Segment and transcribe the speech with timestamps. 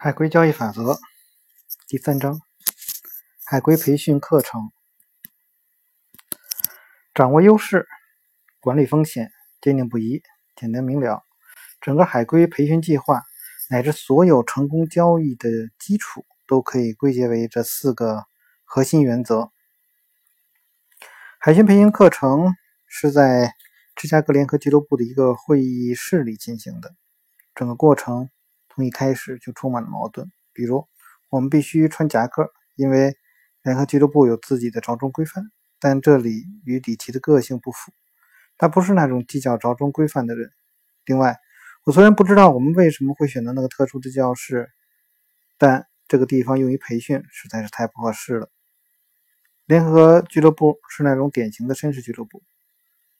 [0.00, 0.96] 海归交易法则
[1.88, 2.40] 第三章：
[3.44, 4.70] 海归培训课程，
[7.12, 7.84] 掌握优势，
[8.60, 10.22] 管理风险，坚定不移，
[10.54, 11.24] 简单明了。
[11.80, 13.24] 整个海归培训计划
[13.70, 15.50] 乃至所有成功交易的
[15.80, 18.26] 基础，都可以归结为这四个
[18.62, 19.50] 核心原则。
[21.40, 22.54] 海军培训课程
[22.86, 23.56] 是在
[23.96, 26.94] 芝加哥联合俱乐部的一个会议室里进行的，
[27.52, 28.30] 整个过程。
[28.78, 30.86] 从一开始就充满了矛盾，比如
[31.30, 33.16] 我们必须穿夹克，因为
[33.64, 37.90] 联合俱乐部有自己的着装规范，但这里与李奇的个性不符，
[38.56, 40.52] 他不是那种计较着装规范的人。
[41.06, 41.38] 另外，
[41.82, 44.70] 我虽然不知道我们为什么会选择那个特殊的教室，
[45.58, 48.48] 但这个地方用于培训实在是太不合适了。
[49.66, 52.44] 联合俱乐部是那种典型的绅士俱乐部，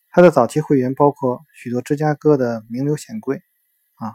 [0.08, 3.42] 它的早期会员包括许多芝加哥的名流显贵，
[3.96, 4.14] 啊，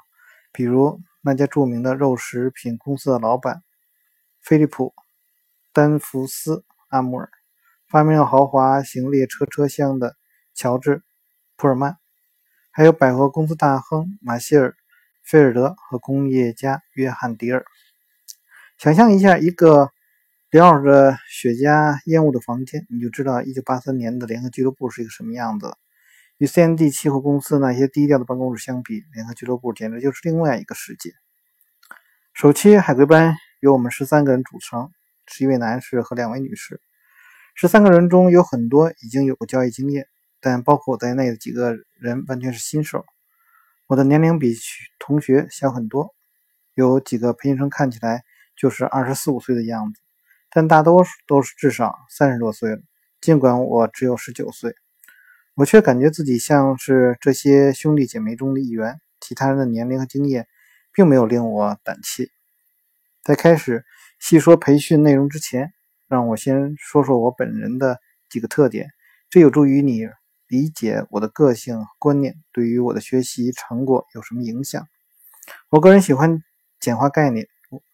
[0.53, 1.01] 比如。
[1.25, 3.63] 那家著名的肉食品公司的老板
[4.41, 4.87] 菲利普·
[5.71, 6.55] 丹福斯·
[6.89, 7.29] 阿穆尔，
[7.87, 10.17] 发明了豪华型列车车厢的
[10.53, 10.97] 乔治·
[11.55, 11.95] 普尔曼，
[12.71, 14.71] 还有百货公司大亨马歇尔·
[15.23, 17.63] 菲尔德和工业家约翰·迪尔。
[18.77, 19.91] 想象一下一个
[20.51, 25.73] 缭绕着雪茄烟雾的房间，你就知道1983年的联合俱乐部是一个什么样子。
[26.37, 31.11] 与 CND 期货公司那些低调的办公室相比，联合俱乐部简直就是另外一个世界。
[32.33, 34.89] 首期海归班由我们十三个人组成，
[35.27, 36.81] 十一位男士和两位女士。
[37.53, 40.07] 十三个人中有很多已经有过交易经验，
[40.41, 43.05] 但包括我在内的几个人完全是新手。
[43.85, 44.55] 我的年龄比
[44.97, 46.15] 同学小很多，
[46.73, 48.23] 有几个培训生看起来
[48.57, 50.01] 就是二十四五岁的样子，
[50.49, 52.81] 但大多数都是至少三十多岁了。
[53.21, 54.75] 尽管我只有十九岁。
[55.55, 60.47] 我却感觉自己像是这些兄弟姐妹中的一员，其他人的年龄和经验
[60.91, 62.27] 并没有令我胆怯。
[63.21, 63.85] 在开始
[64.19, 65.71] 细说培训内容之前，
[66.07, 67.99] 让我先说说我本人的
[68.31, 68.89] 几个特点，
[69.29, 70.07] 这有助于你
[70.47, 74.87] 理解我的个性观念对于我的学习成果有什么影响。
[75.69, 76.41] 我个人喜欢
[76.79, 77.47] 简化概念，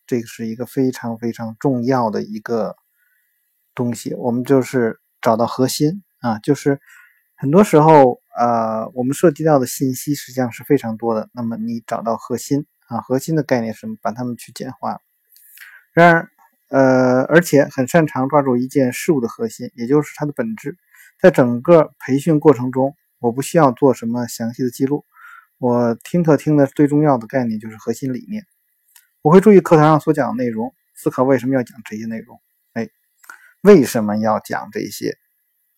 [0.08, 2.78] 这个是一个非常非常重要的一个
[3.76, 4.14] 东西。
[4.14, 6.80] 我们就是找到核心啊，就是。
[7.42, 11.30] 很多时候，呃，我们涉及到的信息实际上是非常多的。
[11.32, 13.96] 那么你找到核心啊，核心的概念是什么？
[14.02, 15.00] 把它们去简化。
[15.94, 16.30] 然而，
[16.68, 20.78] 呃，而且很擅长抓住一件事物的核心，也就是它的本质。
[21.18, 25.06] 在整个培训过程中，我不需要做什么详细的记录。
[25.60, 28.46] 我听课听的最重要的概念就是核心理念。
[29.22, 32.42] 我会注意课堂上所讲的内容，思考为什么要讲这些内容。
[32.74, 32.90] 哎，
[33.62, 35.18] 为什么要讲这些？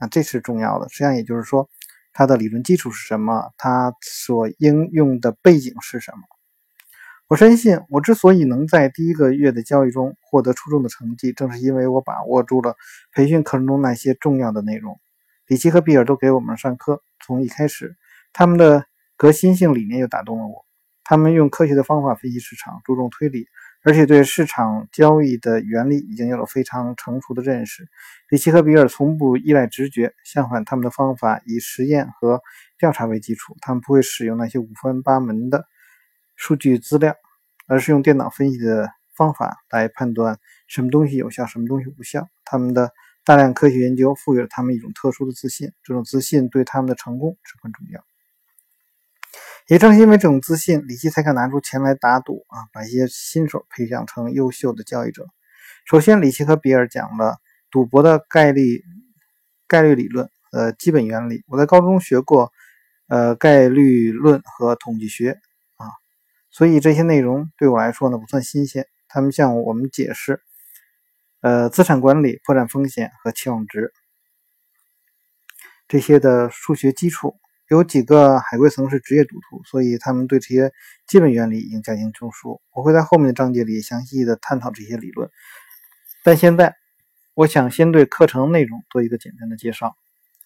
[0.01, 1.69] 那这是重要的，实际上也就是说，
[2.11, 3.51] 它的理论基础是什么？
[3.55, 6.23] 它所应用的背景是什么？
[7.27, 12.75] 我深信，我之所以能在第一个月的交易中获得出众的成绩，正是因为我把握住了
[13.13, 14.99] 培训课程中那些重要的内容。
[15.45, 17.95] 里奇和比尔都给我们上课，从一开始，
[18.33, 18.85] 他们的
[19.15, 20.65] 革新性理念就打动了我。
[21.03, 23.45] 他们用科学的方法分析市场，注重推理。
[23.83, 27.87] 而且对市场交易的原理已经有了非常成熟的认识。
[28.29, 32.41] 里奇和比尔从不依赖直觉，相反，他们的方法以实验和
[32.77, 33.57] 调查为基础。
[33.59, 35.65] 他们不会使用那些五花八门的
[36.35, 37.15] 数据资料，
[37.67, 40.37] 而是用电脑分析的方法来判断
[40.67, 42.27] 什么东西有效，什么东西无效。
[42.45, 42.91] 他们的
[43.23, 48.10] 大量科学研究赋予了他们一种特殊的自信，这种自信对他们的成功至关重要。
[49.71, 55.25] 也正是因为这种自信，李希才敢拿出钱来打赌啊，把一些新手培养成优秀的交易者。
[55.85, 57.37] 首先，李奇和比尔讲了
[57.69, 58.83] 赌博的概率
[59.69, 61.45] 概率理论呃基本原理。
[61.47, 62.51] 我在高中学过
[63.07, 65.39] 呃概率论和统计学
[65.77, 65.87] 啊，
[66.49, 68.85] 所以这些内容对我来说呢不算新鲜。
[69.07, 70.41] 他们向我们解释
[71.39, 73.93] 呃资产管理、破产风险和期望值
[75.87, 77.37] 这些的数学基础。
[77.71, 80.73] 有几个海归层是职业赌徒，所以他们对这些
[81.07, 82.61] 基本原理已经驾轻就熟。
[82.73, 85.29] 我会在后面的章节里详细的探讨这些理论，
[86.21, 86.75] 但现在
[87.33, 89.95] 我想先对课程内容做一个简单的介绍。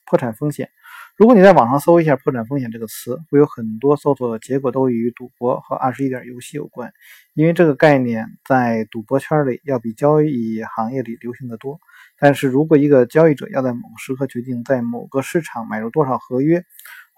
[0.08, 0.70] 破产风险，
[1.18, 6.94] 如果你在网上搜一下“破产风险”这个词，会有很多搜索的结果都与赌博和二十一点游戏有关，
[7.34, 11.80] 因为这个概念在赌博圈里要比交易行业里流行的多。
[12.20, 16.64] 但是如果一个交易者要在某个时刻决定在某个市场买入多少合约，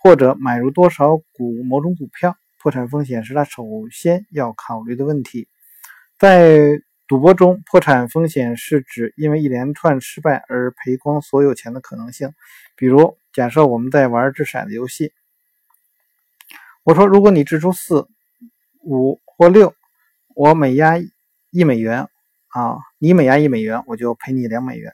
[0.07, 5.49] 或者买入多少股某种股票，破产风险是他首先要考虑的问题。
[6.17, 12.33] 在赌博中，破产风险是指因为一连串失败而赔光所有钱的可能性。
[12.77, 15.11] 比如，假设我们在玩掷骰子游戏，
[16.85, 18.07] 我说如果你掷出四、
[18.85, 19.75] 五或六，
[20.35, 20.97] 我每压
[21.49, 22.07] 一美元
[22.47, 24.93] 啊，你每押一美元，我就赔你两美元。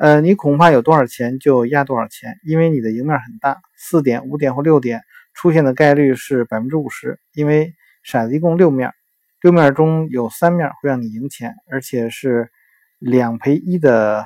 [0.00, 5.02] 呃，你恐怕有多少钱就压多少钱，因为你的赢面很大，四点、五点或六点
[5.34, 8.94] 出现的概率是百分之五十，因为骰子一共六面，
[9.42, 12.50] 六面中有三面会让你赢钱，而且是
[12.98, 14.24] 两赔一的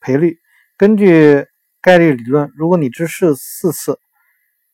[0.00, 0.38] 赔率。
[0.76, 1.44] 根据
[1.82, 3.98] 概率理论，如果你只试四次，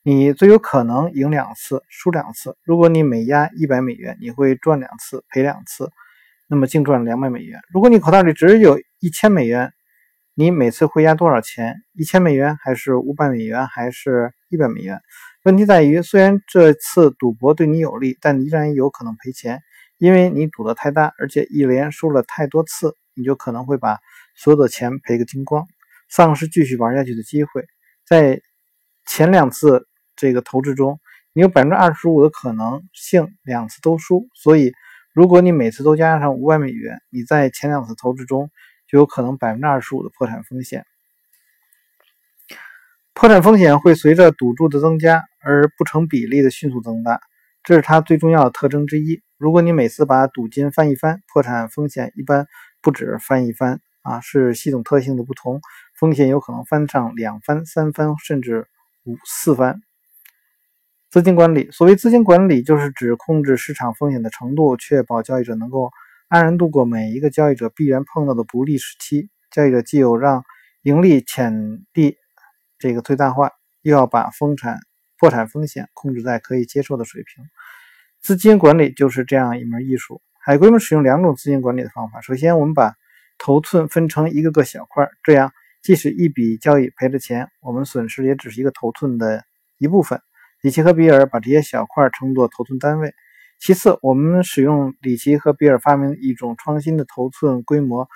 [0.02, 2.58] 你最有可能赢两次，输两次。
[2.62, 5.90] 如果你每压一百美元，你会赚两次，赔两次，
[6.46, 7.58] 那么净赚两百美元。
[7.72, 9.72] 如果你口袋里只有一千美元，
[10.34, 11.82] 你每次会压多少钱？
[11.92, 14.98] 一千美元，还是五百美元，还是一百美元？
[15.44, 19.60] 问题在于，虽然这次赌博对你有利，但依然有可能赔钱，
[19.98, 23.98] 因为你赌的太大，而且一连输了太多次，你就可能会把
[24.34, 25.66] 所有的钱赔个精光。
[26.08, 27.66] 丧失继续玩下去的机会，
[28.06, 28.40] 在
[29.04, 29.86] 前两次
[30.16, 30.98] 这个投掷中，
[31.34, 34.28] 你有百分之二十五的可能性两次都输。
[34.34, 34.72] 所以，
[35.12, 38.50] 如果你每次都加上五百美元，你在前两次投掷中
[38.92, 40.84] 就有可能百分之二十五的破产风险。
[43.14, 47.18] 破产风险会随着赌注的增加而不成比例的迅速增大，
[47.62, 49.22] 这是它最重要的特征之一。
[49.38, 52.46] 如果你每次把赌金翻一番，破产风险一般
[52.82, 55.62] 不止翻一番啊，是系统特性的不同。
[55.98, 58.66] 风险有可能翻上两番、三番，甚至
[59.04, 59.80] 五四番。
[61.10, 65.90] 资金管理，所谓资金管理，就是指控制市场风险的程度，确保交易者能够
[66.32, 69.28] 安然度过每一个交易者必然碰到的不利时期。
[69.50, 70.44] 交易者既有让
[70.80, 72.16] 盈利潜力
[72.78, 73.50] 这个最大化，
[73.82, 74.78] 又要把风产
[75.18, 77.44] 破产风险控制在可以接受的水平。
[78.22, 80.22] 资金管理就是这样一门艺术。
[80.38, 82.22] 海归们使用两种资金管理的方法。
[82.22, 82.94] 首先，我们把
[83.36, 85.52] 头寸分成一个个小块，这样。
[85.82, 89.44] 即使一笔交易赔了钱，我们损失也只是一个头寸的
[89.76, 90.18] 一部分。
[90.62, 93.12] 里奇和比尔把这些小块称作头寸单位。
[93.64, 98.08] 其次，我们使用里奇和比尔发明一种创新的头寸规模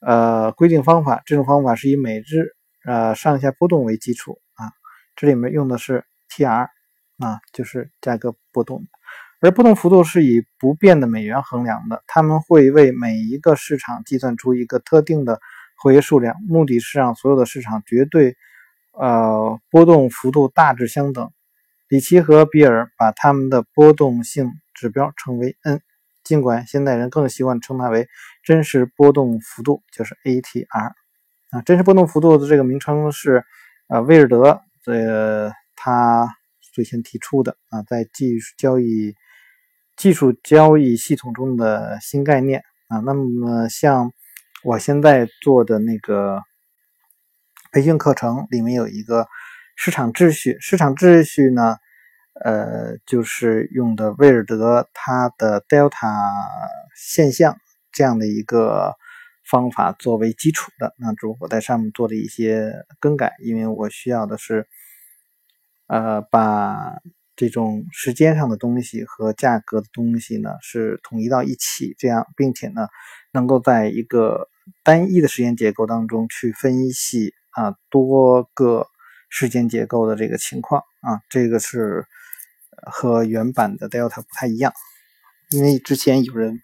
[0.00, 1.20] 呃规定方法。
[1.26, 2.54] 这种方法是以每日
[2.86, 4.72] 呃上下波动为基础啊，
[5.14, 6.68] 这里面用的是 TR
[7.18, 8.86] 啊，就是价格波动，
[9.42, 12.02] 而波动幅度是以不变的美元衡量的。
[12.06, 15.38] 他们会为每一个市场计算出一个特定的。
[15.78, 18.34] 合约数量，目的是让所有的市场绝对，
[18.98, 21.30] 呃，波动幅度大致相等。
[21.86, 25.80] 里奇和比尔把他们的波动性指标称为 n，
[26.22, 28.06] 尽管现代人更习惯称它为
[28.44, 30.92] 真实波动幅度，就是 ATR。
[31.50, 33.44] 啊，真实波动幅度的这个名称是，
[33.88, 36.28] 呃，威尔德这他
[36.72, 39.16] 最先提出的啊，在技术交易
[39.96, 42.98] 技术交易系统中的新概念啊。
[42.98, 44.12] 那么像。
[44.64, 46.42] 我现在做的那个
[47.70, 49.28] 培训课程里面有一个
[49.76, 51.76] 市场秩序，市场秩序呢，
[52.44, 56.12] 呃，就是用的威尔德他的 Delta
[56.94, 57.56] 现象
[57.92, 58.94] 这样的一个
[59.48, 60.94] 方法作为基础的。
[60.98, 64.66] 那只不过在上面做了一些更改，因为我需要的是，
[65.86, 67.00] 呃，把
[67.36, 72.88] 这种时间上的东西和价格的东西呢是统一到一起，这样，并且呢，
[73.32, 74.48] 能够在一个
[74.82, 78.86] 单一的时间结构当中去分析啊多个
[79.28, 82.04] 时间结构的这个情况啊，这个是
[82.90, 84.72] 和原版的 Delta 不太一样，
[85.50, 86.60] 因为之前有人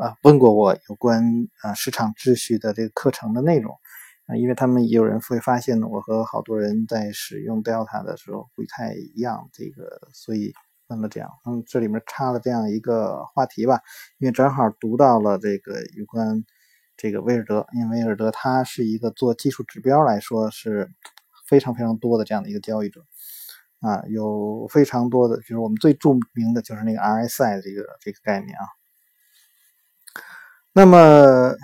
[0.00, 3.78] 啊问过我有关啊市场秩序的这个课程的内容
[4.26, 10.52] 啊，因为他们也有人会发现，我和好多人在使用 Delta 的时候不太一样，这个所以
[10.88, 13.80] 问了这样，嗯，这里面插了这样一个话题吧，
[14.18, 16.44] 因为正好读到了这个有关。
[16.94, 20.90] 这个威尔德，因为威尔德他是一个做技术指标来说是
[21.48, 23.00] 非常非常多的这样的一个交易者
[23.82, 28.64] 啊，有非常多的，就是我们最著名的就是那个 RSI 这个这个概念啊。
[30.72, 31.54] 那么，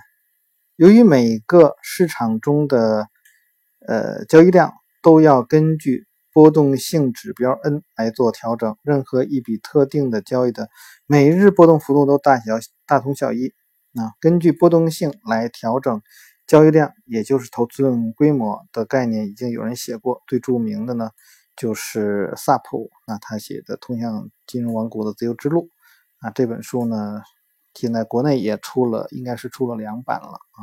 [0.76, 3.08] 由于每个市场中的
[3.87, 10.68] 呃交易量都要根据波动性指标 n 来做调整，任何一笔特定的交易的
[11.06, 13.54] 每日波动幅度都大小大同小异。
[13.94, 16.02] 啊，根据波动性来调整
[16.46, 20.22] 交易量，也就是投资规模的概念，已经有人写过。
[20.26, 21.10] 最著名的呢，
[21.59, 25.71] 就是萨普，那他写的《通向金融王国的自由之路》
[26.27, 27.21] 啊，这本书呢，
[27.75, 30.61] 现在国内也出了，应该是出了两版了啊。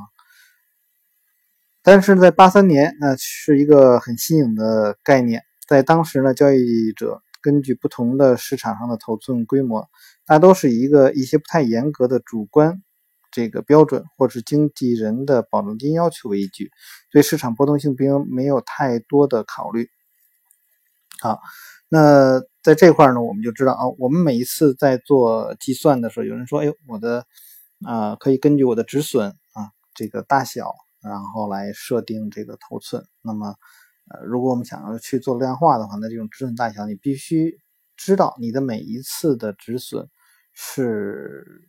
[1.83, 9.89] 但是在八三年，那是一个很新颖的概念，在当时呢，交易者根据不同的市场上的头寸规模，
[10.25, 12.81] 大都是一个一些不太严格的主观。
[13.31, 16.71] 这个标准或是经纪人的保证金要求为依据，
[17.11, 19.89] 对市场波动性并没有太多的考虑。
[21.25, 21.41] 好，
[21.89, 27.25] 那在这块呢，我们就知道啊，我们每一次在做计算的时候，有人说，哎，我的
[27.83, 33.03] 啊，可以根据我的止损啊这个大小，然后来设定这个头寸。
[33.23, 33.55] 那么，
[34.07, 37.59] 呃，如果我们想要去做量化的话，那这种止损大小，你必须
[37.97, 40.07] 知道你的每一次的止损
[40.53, 41.67] 是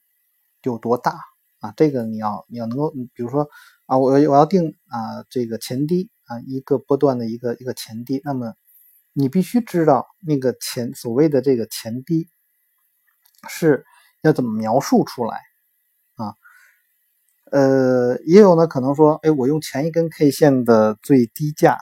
[0.65, 1.19] 有多大
[1.61, 1.73] 啊。
[1.79, 3.49] 这个你要你要能够，比如说
[3.87, 8.53] 啊，我我要定啊这个前低啊一个波段的一个一个前低，那么
[9.19, 12.29] 你必须知道那个前所谓的这个前低
[13.49, 13.87] 是
[14.21, 15.41] 要怎么描述出来
[16.17, 16.35] 啊。
[17.51, 21.79] 呃，也有呢，可能说，哎，我用前一根 K 线的最低价，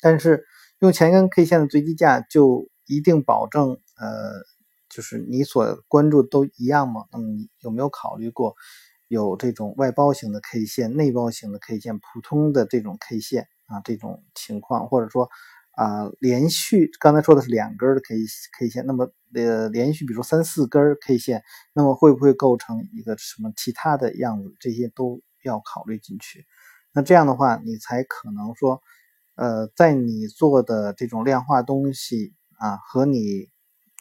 [0.00, 0.44] 但是
[0.78, 4.44] 用前一根 K 线的最低价就一定保证，呃，
[4.88, 7.06] 就是你所关注都一样吗？
[7.10, 8.54] 那么你有没有考虑过
[9.08, 15.28] 有这种外包型的 K 线、内包型的 K 线、普通的这种 K 线啊这种情况，或者说？
[15.72, 18.14] 啊，连续刚才说的是两根的 K
[18.58, 24.54] K 线，那么呃，连续比如说三四根 K 线，那么会不会构成一个什么其他的样子？
[24.60, 26.46] 这些都要考虑进去。
[26.92, 28.82] 那这样的话，你才可能说，
[29.34, 33.48] 呃，在你做的这种量化东西啊，和你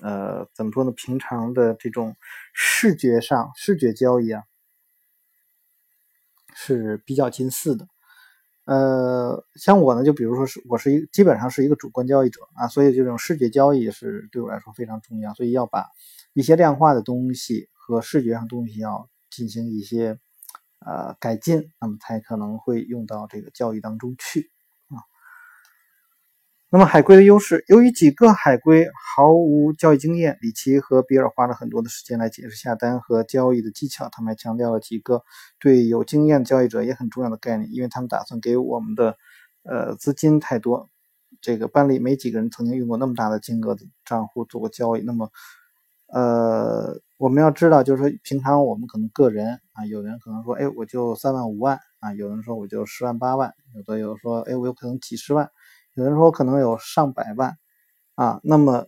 [0.01, 0.91] 呃怎么说呢？
[0.91, 2.17] 平常的这种
[2.53, 4.43] 视觉上视觉交易啊，
[6.53, 7.87] 是比较近似的。
[8.65, 15.87] 呃，像我呢，就比如说是我是一基本上是一个主观交易者啊，所以这种视觉交易是对我来说非常重要，所以要把
[16.33, 20.19] 一些量化的东西和视觉上东西要进行一些
[20.79, 24.51] 呃改进，那么才可能会用到这个交易当中去。
[26.73, 34.07] 那么海归的优势，由于几个海归毫无交易经验，里奇和比尔花了很多的时间来解释下单和交易的技巧。
[34.09, 35.21] 他们还强调了几个
[35.59, 39.17] 对有经验交易者也很重要的概念，因为他们打算给我们的
[39.63, 40.89] 呃资金太多。
[41.41, 45.01] 这个班里没几个人曾经用过那么大的金额的账户做过交易。
[45.01, 45.29] 那么，
[46.07, 55.49] 呃，我们要知道，就是说平常我们可能个人啊，有人可能说，哎，我就三万五万啊，有人说我就十万八万，有的有说，哎，我有可能几十万。
[55.93, 57.57] 有人说可能有上百万
[58.15, 58.87] 啊，那么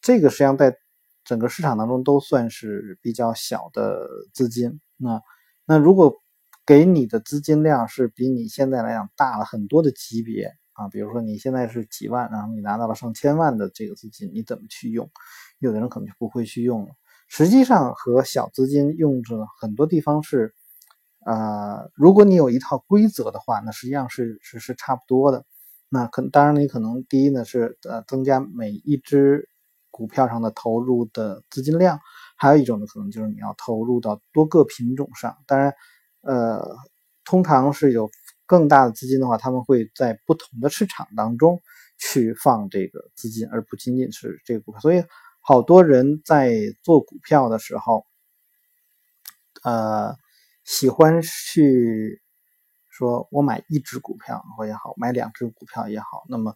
[0.00, 0.76] 这个实际上在
[1.24, 4.80] 整个市场当中都算是比较小的资金。
[4.96, 5.20] 那
[5.64, 6.20] 那如果
[6.64, 15.10] 给你的资金量是比你现在来讲大了很多的级别啊，比如说你现在是几万，然后你拿到了上千万的这个资金，你怎么去用？
[15.58, 16.94] 有的人可能就不会去用了。
[17.28, 20.54] 实际上和小资金用着很多地方是，
[21.26, 25.44] 呃，如果你有一套规则的话，那实际上是是是差不多的。
[25.94, 29.46] 那可当然，你可能第一呢是呃增加每一只
[29.90, 32.00] 股票上的投入的资金量，
[32.34, 35.36] 还有一种呢可能就是你要投入到多个品种上。
[35.46, 35.74] 当然，
[36.22, 36.66] 呃，
[37.26, 38.10] 通常是有
[38.46, 41.60] 更大的资金的话，他们会在不同的市场当中
[41.98, 44.80] 去放这个资金，而不仅仅是这个股票。
[44.80, 45.04] 所以，
[45.42, 48.06] 好多人在做股票的时候，
[49.62, 50.16] 呃，
[50.64, 52.21] 喜欢去。
[53.06, 56.54] 说我买一只股票或也好，买两只股票也好，那么，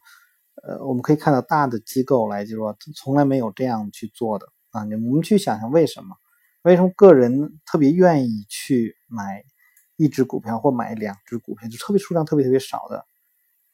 [0.62, 4.82] 呃，我们可以看到大的机构来就说从来没有这样去做的啊。
[4.82, 6.16] 我们去想想为什么？
[6.62, 9.44] 为什么个人特别愿意去买
[9.96, 13.06] 一只股票或买两只股票，就特别数量特别特别少的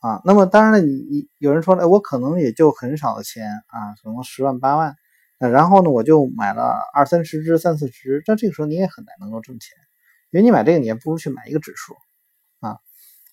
[0.00, 0.20] 啊？
[0.24, 4.94] 那么当然了，你你有人说了，我可能也就很少的钱啊，可能十万八万，
[5.38, 9.74] 然后呢，我就买了二三十只、三四十，那这个时候你也很难能够挣钱，
[10.30, 11.96] 因为你买这个，你也不如去买一个指数。
[12.62, 12.78] 啊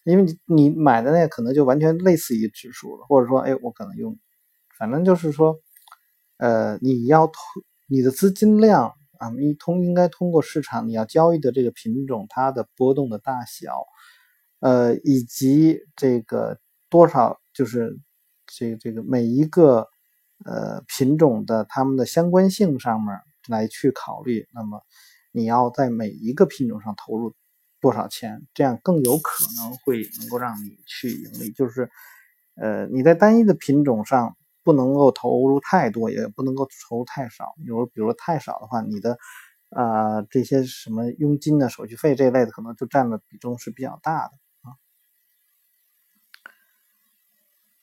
[0.05, 4.17] 因为你你买的那可能就完全类似于指数了，或者说，哎，我可能用，
[4.77, 5.59] 反正就是说，
[6.37, 7.35] 呃，你要通
[7.85, 13.85] 你的资金量啊，你通应该通过市场你要交易的这个品种它的波动的大小，
[14.61, 16.57] 呃，以及这个
[16.89, 17.99] 多少就是
[18.47, 19.85] 这这个每一个
[20.45, 24.81] 呃品种的它们的相关性上面来去考虑，那么
[25.31, 27.35] 你要在每一个品种上投入。
[27.81, 28.45] 多少钱？
[28.53, 31.51] 这样更有可能会能够让你去盈利。
[31.51, 31.89] 就是，
[32.55, 37.53] 呃，你在单一的品种上不能够投入太多，也不能够投入太少。
[37.57, 39.17] 比如，比如太少的话，你的
[39.69, 44.75] 啊这些什么佣金的手续费这一类的，可能就占的比重是比较大的啊。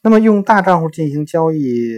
[0.02, 1.90] 那么用大账户进行交易，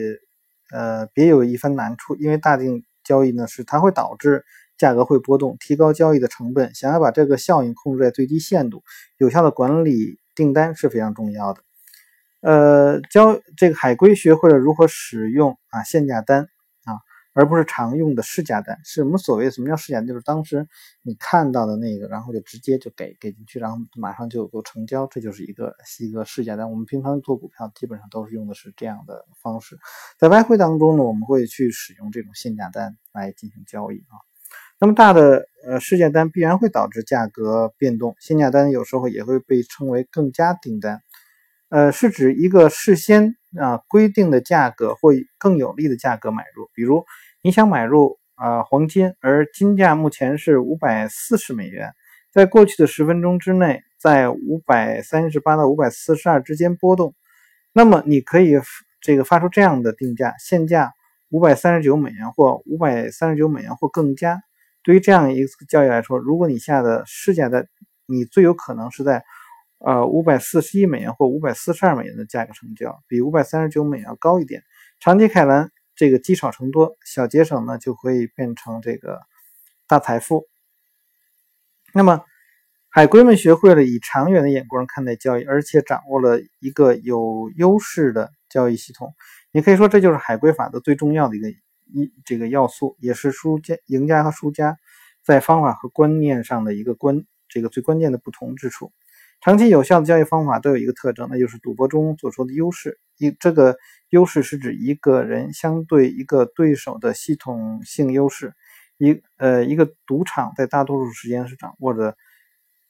[0.73, 4.45] 呃，别有一番难处，因为大定交易呢是它会导致。
[4.79, 6.75] 价格会波动，提高交易的成本。
[6.75, 8.83] 想要把这个效应控制在最低限度，
[9.19, 11.63] 有效的管理订单是非常重要的。
[12.41, 16.49] 呃，教这个海归学会了如何使用啊限价单
[16.85, 18.79] 啊，而不是常用的市价单。
[18.85, 20.01] 是什么所谓什么叫市价？
[20.03, 20.69] 就是当时
[21.03, 26.71] 你看到的那个，然后就直接就给给进去，然后马上就够成交，这就是一个一个市价单。
[26.71, 29.77] 我们平常做股票基本上都是用的是这样的方式。
[30.17, 34.15] 在外汇当中呢，我们会去使用这种限价单来进行交易啊。
[34.81, 41.03] 那么大的呃市价单必然会导致价格变动，限价单有时候也会被称为更加订单，
[41.69, 46.71] 呃，是指一个事先啊规定的价格或更有利的价格买入。
[46.75, 47.05] 比如
[47.43, 51.93] 你想买入啊黄金，而金价目前是五百四十美元，
[52.33, 57.17] 在过去的十分钟之内，在五百三十八到五百四十二之间波动，
[57.73, 58.55] 那么你可以
[59.01, 60.93] 这个发出这样的定价：现价
[61.31, 64.41] 五百三十九美元或五百三十九美元或更加。
[64.89, 67.69] 对于这样一次交易来说，如果你下的市价在，
[68.07, 69.23] 你最有可能是在，
[69.81, 74.63] 呃五百四十一美元或五百四十二美元的价格成交，比五百三十九美元要高一点。
[74.99, 79.21] 长期看来，这个积少成多，小节省呢就可以变成这个
[79.87, 80.47] 大财富。
[81.93, 82.25] 那么，
[82.89, 89.15] 海归们学会了以长远的眼光看待交易，而且掌握了一个有优势的交易系统。
[89.53, 91.49] 你可以说，这就是海归法则最重要的一个。
[91.93, 94.77] 一这个要素也是输家、赢家和输家
[95.23, 98.93] 在方法和观念上的一个关这个最关键的不同之处。
[99.41, 102.99] 长期有效的交易方法都有一个特征，那就是赌博中所说的优势。
[103.19, 103.77] 一这个
[104.11, 108.55] 优势是指一个人相对一个对手的系统性优势。
[108.97, 112.17] 一呃一个赌场在大多数时间是掌握着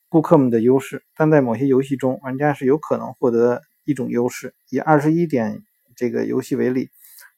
[0.08, 4.54] 顾客们的优势，但在某些游戏中，玩家是有可能获得一种优势。
[4.70, 5.62] 以二十一点
[5.96, 6.88] 这个游戏为例。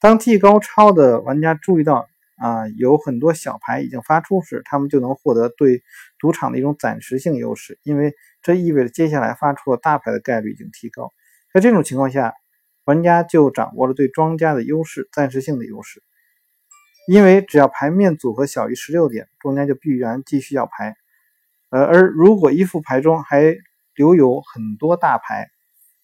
[0.00, 5.82] 当 T 高超的玩家注意到啊有很多小牌已经发出时，他们就能获得对
[6.18, 11.12] 赌场的一种暂时性优势，因为这意味着接下来发出大牌的概率已经提高。
[11.52, 12.32] 在这种情况下，
[12.84, 16.02] 玩家就掌握了对庄家的优势，暂时性的优势。
[17.06, 20.96] 因为只要牌面组合小于十六点，庄家就必然继续要牌。
[21.68, 23.54] 呃，而如果一副牌中还
[23.94, 25.50] 留有很多大牌，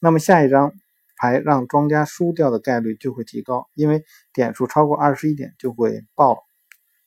[0.00, 0.75] 那么下一张。
[1.16, 6.38] 牌让庄家输掉的概率就会提高，因为点数超过二十一点就会爆了。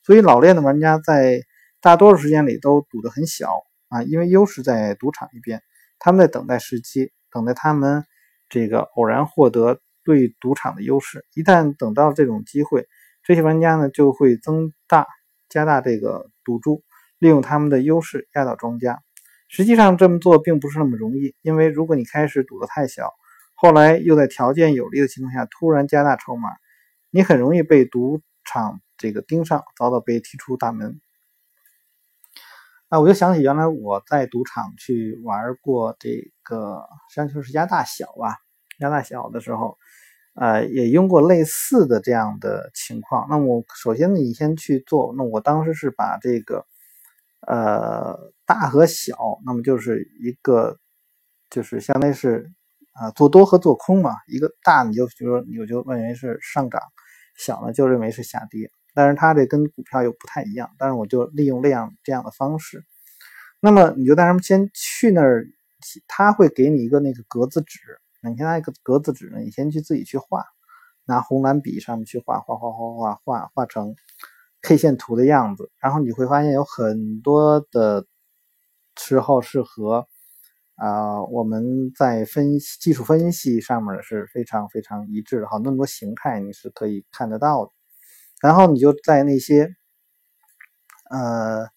[0.03, 1.41] 所以老练的玩家在
[1.79, 3.51] 大多数时间里都赌得很小
[3.89, 5.61] 啊，因为优势在赌场一边，
[5.99, 8.03] 他们在等待时机，等待他们
[8.49, 11.25] 这个偶然获得对赌场的优势。
[11.35, 12.87] 一旦等到这种机会，
[13.23, 15.07] 这些玩家呢就会增大
[15.47, 16.83] 加大这个赌注，
[17.19, 18.99] 利用他们的优势压倒庄家。
[19.47, 23.13] 实际上这么做并不是那么容易，因为如果你开始赌得太小。
[23.61, 26.47] 后来又在条件有利的情况下突然加大筹码，
[27.09, 31.01] 你很容易被赌场这个盯上，早早被踢出大门。
[32.87, 38.37] 啊，我就想起原来我在赌场去玩过这个，实际上就是压大小吧，
[38.79, 39.77] 压大小的时候，
[40.35, 43.27] 呃，也用过类似的这样的情况。
[43.29, 46.65] 那么首先你先去做，那我当时是把这个
[47.45, 50.79] 呃大和小，那么就是一个
[51.49, 52.53] 就是相当于是。
[52.99, 56.81] 啊，做多和做空嘛，一个大你就比如说你就认为是上涨，
[57.37, 62.83] 小呢就认为是下跌，但是它这跟股票又不太一样，但是我就利用这样这样的方式，
[63.61, 65.47] 那么你就带他们先去那儿，
[66.09, 67.79] 他会给你一个那个格子纸，
[68.21, 70.43] 你先拿一个格子纸呢，你先去自己去画，
[71.05, 73.95] 拿红蓝笔上面去画画画画画画画成
[74.61, 78.05] K 线图的样子，然后你会发现有很多的
[78.97, 80.05] 时候是和。
[80.79, 87.71] 啊，我们在分析技术分析上面是非常非常一致的哈，那么多形态你是可以看得到的。
[88.41, 89.69] 然后你就在那些
[91.11, 91.67] 呃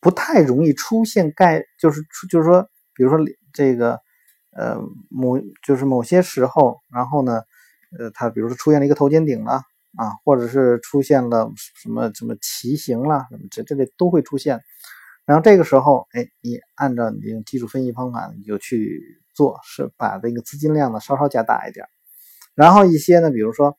[0.00, 3.18] 不太容易出现概，就是就是说，比如说
[3.52, 4.00] 这个
[4.50, 4.76] 呃
[5.10, 7.42] 某就是某些时候，然后呢
[7.98, 9.62] 呃它比如说出现了一个头肩顶了
[9.96, 14.60] 啊，或者是出现了什么什么奇形了什么这这类都会出现。
[15.26, 19.00] 然后这个时候，哎，你按照你用技术分析方法，你就去
[19.32, 21.86] 做，是把这个资金量呢稍稍加大一点。
[22.54, 23.76] 然后一些呢，比如说，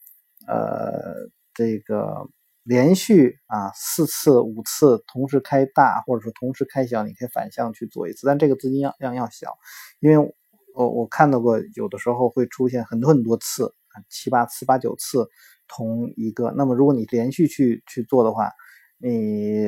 [0.48, 2.28] 呃，这个
[2.64, 9.56] 连续啊四次、五次同时开大，或者说同时开小，你可以反向去做一次，但这个资金量量要小，
[10.00, 10.36] 因为
[10.74, 13.74] 我我看到过有的时候会出现很多很多次，
[14.10, 15.30] 七八次、八九次
[15.68, 16.52] 同一个。
[16.58, 18.52] 那么如果你连续去去做的话，
[18.98, 19.66] 你。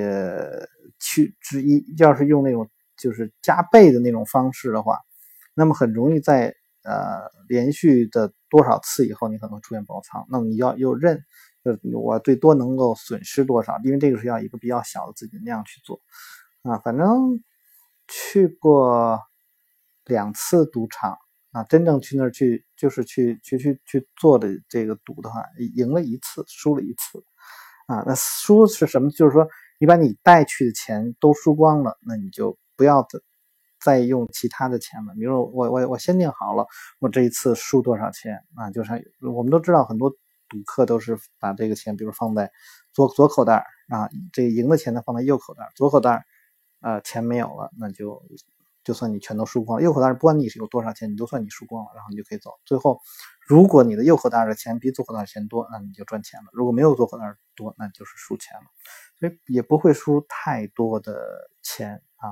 [1.00, 4.98] 去之一，要是用那种就是加倍的那种方式的话，
[5.54, 10.26] 那么很容易在呃连续的多少次以后，你可能出现爆仓。
[10.32, 11.24] 那么你要又认，
[11.64, 13.78] 就我最多能够损失多少？
[13.84, 16.02] 因为这个是要一个比较小的资金量去做
[16.64, 16.80] 啊。
[16.80, 17.44] 反正
[18.08, 19.22] 去过
[20.06, 21.16] 两次赌场
[21.52, 25.44] 啊，真正去那儿去就是去去去去做的这个赌的话，
[25.76, 27.24] 赢了一次，输了一次
[27.88, 28.04] 啊。
[28.06, 29.10] 那输是什么？
[29.10, 29.48] 就是说。
[29.80, 33.08] 你把你带去的钱都输光了，那你就不要
[33.80, 35.14] 再用其他的钱了。
[35.14, 36.66] 比如我我我先定好了，
[36.98, 38.72] 我这一次输多少钱啊？
[38.72, 40.10] 就是我们都知道很多
[40.50, 42.52] 赌客都是把这个钱，比如放在
[42.92, 46.26] 左左口袋啊，这赢的钱呢放在右口袋，左口袋
[46.80, 48.24] 啊钱没有了，那就
[48.88, 49.84] 就算你全都输光了。
[49.84, 52.52] 右口袋不管你是有多少钱，你都算你输光了，然后你就可以走。
[52.64, 53.02] 最后，
[53.46, 58.64] 如果你的右口袋的钱比左口袋钱多，那你就赚钱了；如果没有左口袋多，那就是输钱了。
[59.20, 62.32] 所以也不会输太多的钱啊，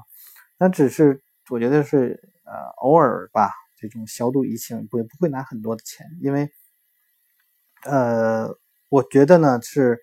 [0.58, 6.50] 那只是我觉得是呃偶尔吧，这种小赌怡情，不不会拿很多的钱，因为
[7.84, 10.00] 呃，我觉得呢是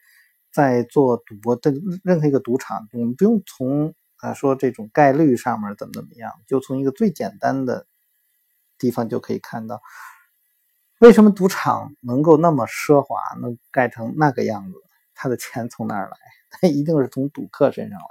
[0.53, 1.73] 在做赌博的
[2.05, 7.87] 任何一个赌场，我们不用从啊说这种概率上面怎么怎么样，就从一个最简单的
[8.79, 9.83] 地方就可以看到，
[11.01, 14.79] 为什么赌场能够那么奢华，能盖成那个样子，
[15.15, 16.17] 他的钱从哪儿来？
[16.55, 18.07] 他一定是从赌客身上来，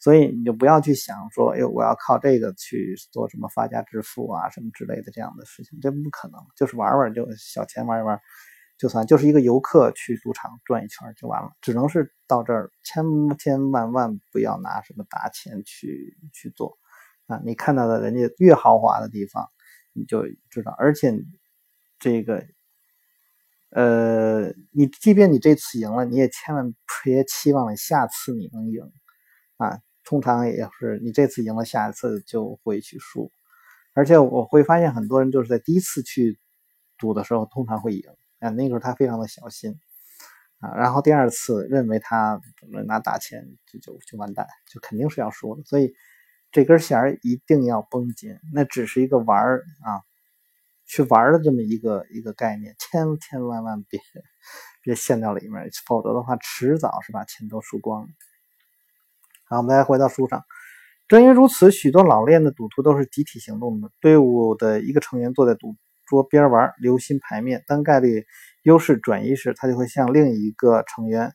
[0.00, 6.40] 所以你就不要去想说，哎，我要靠这个去做什么发家致富啊，什么之类的这样的事情，这不可能。
[6.56, 8.18] 就是玩玩就小钱玩一玩，
[8.76, 11.50] 就算就是一个游客去赌场转一圈就完了。
[11.60, 13.04] 只能是到这儿，千
[13.38, 16.76] 千万万不要拿什么大钱去去做
[17.26, 17.40] 啊！
[17.44, 19.48] 你看到的人家越豪华的地方，
[19.92, 21.14] 你就知道，而且
[21.98, 22.46] 这个。
[23.76, 28.88] 呃，你即便你这次赢了，你也千万别期望下次你能赢
[29.56, 29.80] 啊！
[30.04, 33.32] 通常也是你这次赢了，下一次就会去输。
[33.92, 36.38] 而且我会发现很多人就是在第一次去
[36.98, 38.02] 赌的时候，通常会赢
[38.44, 39.78] 啊，那个时候他非常的小心
[40.60, 42.40] 啊，然后第二次认为他
[42.86, 45.62] 拿大钱就就就完蛋，就肯定是要输的。
[45.64, 45.92] 所以
[46.52, 50.02] 这根弦一定要绷紧，那只是一个玩儿啊。
[50.86, 53.98] 去玩的这么一个一个概念，千千万万别
[54.82, 58.06] 别陷到里面，否则的话，迟早是把钱都输光。
[59.48, 60.44] 好，我们再回到书上。
[61.08, 63.90] 正因如此，许多老练的赌徒都是集体行动的。
[63.98, 65.74] 队伍的一个成员坐在赌
[66.06, 67.62] 桌边玩，留心牌面。
[67.66, 68.24] 当概率
[68.62, 71.32] 优势转移时，他就会向另一个成员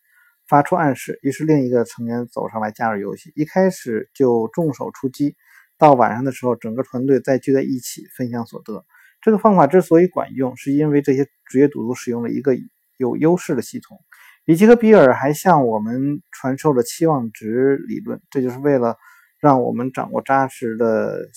[0.47, 3.31] 发出暗示，于是另一个成员走上来加入游戏。
[3.35, 5.35] 一开始就重手出击，
[5.77, 8.85] 到晚上的时候，整个团队再聚在一起分享所得。
[9.21, 12.55] 这个方法之所以管用，是因为这些职业赌徒使用了一个
[12.97, 13.97] 有优势的系统。
[14.45, 18.95] 里奇和比尔还向我们传授了期望值理论，这就是为了
[19.39, 21.27] 让我们掌握扎实的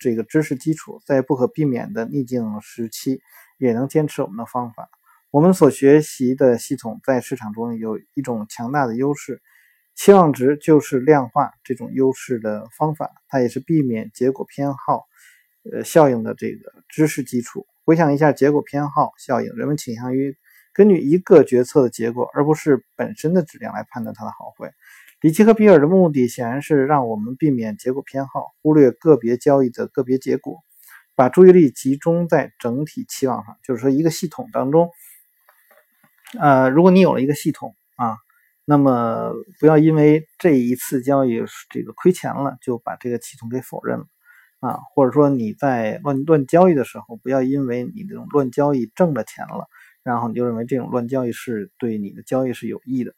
[0.00, 3.20] 这个知识基础，在不可避免的逆境时期
[3.58, 4.88] 也能坚持我们的方法。
[5.30, 9.40] 我们所学习的系统在市场中有一种强大的优势，
[9.94, 15.06] 期望值就是量化这种优势的方法，它也是避免结果偏好。
[15.70, 20.34] 呃，效应的这个知识基础，回想一下结果偏好效应，人们倾向于
[20.72, 24.72] 根据一个决策的结果，而不是本身的质量来判断它的好坏。
[25.20, 30.60] 里奇和比尔的目的显然是让我们避免结果偏好，忽略个别交易的个别结果，
[31.14, 33.58] 把注意力集中在整体期望上。
[33.62, 34.88] 就是说，一个系统当中，
[36.38, 38.16] 呃，如果你有了一个系统啊，
[38.64, 44.06] 那么不要因为这一次交易这个亏钱了，就把这个系统给否认了。
[44.60, 49.66] 啊，或者说你在乱乱交易的时候，不要因为你这种乱交易挣了钱了，
[50.02, 53.12] 然后你就认为这种乱交易是对你的交易是有益的。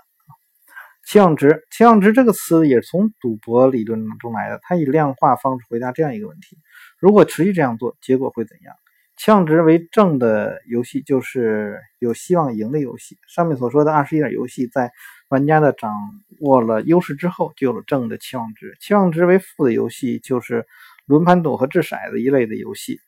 [1.06, 6.58] 期望值，期望值这个词也是从赌博理论中来的，它以量化方式回答这样一个问题：
[6.98, 8.74] 如果持续这样做，结果会怎样？
[9.16, 13.18] 期望值为正的游戏就是有希望赢的游戏。
[13.28, 14.90] 上面所说的二十一点游戏，在
[15.28, 15.92] 玩家的掌
[16.40, 18.76] 握了优势之后，就有了正的期望值。
[18.80, 20.66] 期望值为负的游戏就是。
[21.06, 23.00] 轮盘赌和掷骰子一类的游戏，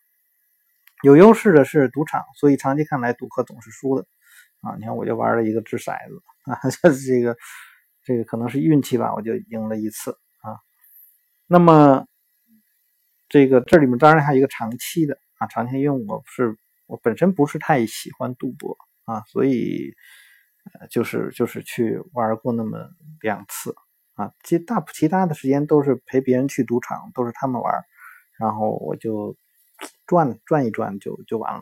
[1.04, 4.04] 有优势的是赌场，所以长期看来赌客总是输的
[4.62, 4.74] 啊！
[4.78, 6.58] 你看，我就玩了一个掷骰子啊，
[7.06, 7.36] 这个
[8.04, 10.12] 这个可能是运气吧，我就赢了一次
[10.42, 10.60] 啊。
[11.46, 12.06] 那么
[13.28, 19.94] 这个这里面当然还有一个长期的啊，长期因为我是我本身不是太喜欢赌博啊，所以
[20.90, 22.90] 就是就是去玩过那么
[23.20, 23.74] 两次。
[24.16, 27.82] 啊，其大其他的时间都是陪别人去赌场，都是他们玩，
[28.38, 29.36] 然后我就
[30.06, 31.60] 转转一转就就完了。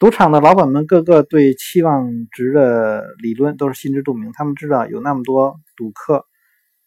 [0.00, 6.24] 赌场的老板们个个对期望值的理论都是心知肚明，他们知道有那么多赌客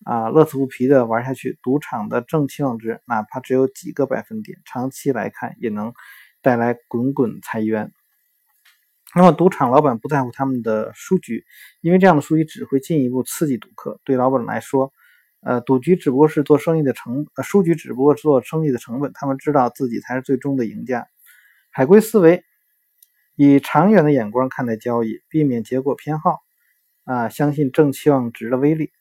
[0.03, 5.93] 啊，乐此不疲的玩下去，赌场的正期望值哪怕只有几个百分点，长期来看也能
[6.41, 7.91] 带来滚滚财源。
[9.13, 11.45] 那么，赌场老板不在乎他们的输局，
[11.81, 13.99] 因为这样的输局只会进一步刺激赌客。
[14.03, 14.91] 对老板来说，
[15.41, 19.11] 呃，赌局只不过是做生意的成，呃，输局只不过是做生意的成本。
[19.13, 21.05] 他们知道自己才是最终的赢家。
[21.69, 22.43] 海归思维
[23.35, 26.39] 以长远的眼光看待交易，避免结果偏好，
[27.03, 28.91] 啊，相信正期望值的威力。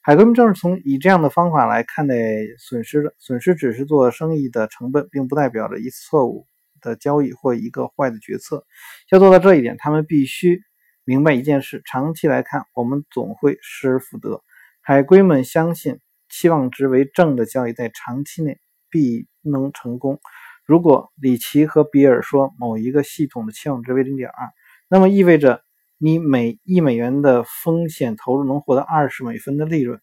[0.00, 2.14] 海归们正是从以这样的方法来看待
[2.58, 3.14] 损失的。
[3.18, 6.46] 损失只是做生意的成本，并不代表着一次错误
[6.80, 8.64] 的交易或一个坏的决策。
[9.10, 10.62] 要做到这一点，他们必须
[11.04, 14.42] 明白一件事：长期来看，我们总会失而复得。
[14.80, 20.20] 海归们相信，期望值为正的交易在长期内必能成功。
[20.68, 24.50] 如果里奇和比尔说某一个系统的期望值为零点二，
[24.86, 25.62] 那么意味着
[25.96, 29.98] 你每一美元的风险投入能获得二十美分的利润。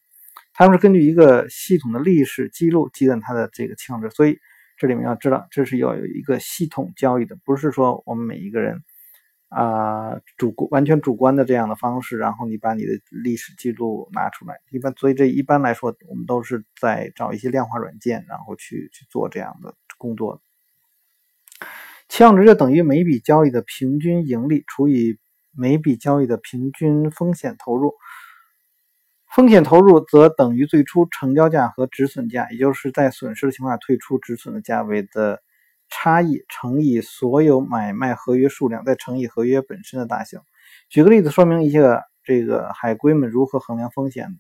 [0.54, 4.40] 他们是根据一个系统的历史记录计算它的这个期望值，所以
[4.76, 8.84] 这里面要知道，这是要有一个系统交易的，不是说我们每一个人
[9.50, 14.56] 啊主观完全主观的这样的方式，然后你把你的历史记录拿出来。
[14.72, 20.42] 一般，所以这一般来说，我们都是在找一些量化软件，然后去去做这样的工作。
[22.08, 25.18] 期望值就等于每笔交易的平均盈利除以
[25.52, 27.94] 每笔交易的平均风险投入，
[29.34, 35.42] 风险投入则等于最初成交价和止损价，也就是在损失的情况下退出止损的价位的
[35.90, 40.46] 差异乘以所有买卖合约数量，再乘以合约本身的大小。
[40.90, 44.38] 举个例子说明一下这个海龟们如何衡量风险的。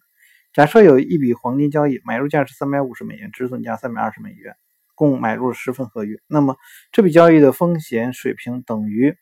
[0.54, 4.56] 假设有一笔黄金交易，买入价是三百五十美元，止损价三百二十美元。
[4.95, 6.55] 共买入了十份合约，那么
[6.91, 9.15] 这笔交易的风险水平等于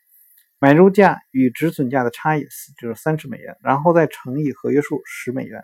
[0.60, 2.46] 买入价与止损价的差异，
[2.80, 5.62] 就是三十美元，然后再乘以合约数十美元，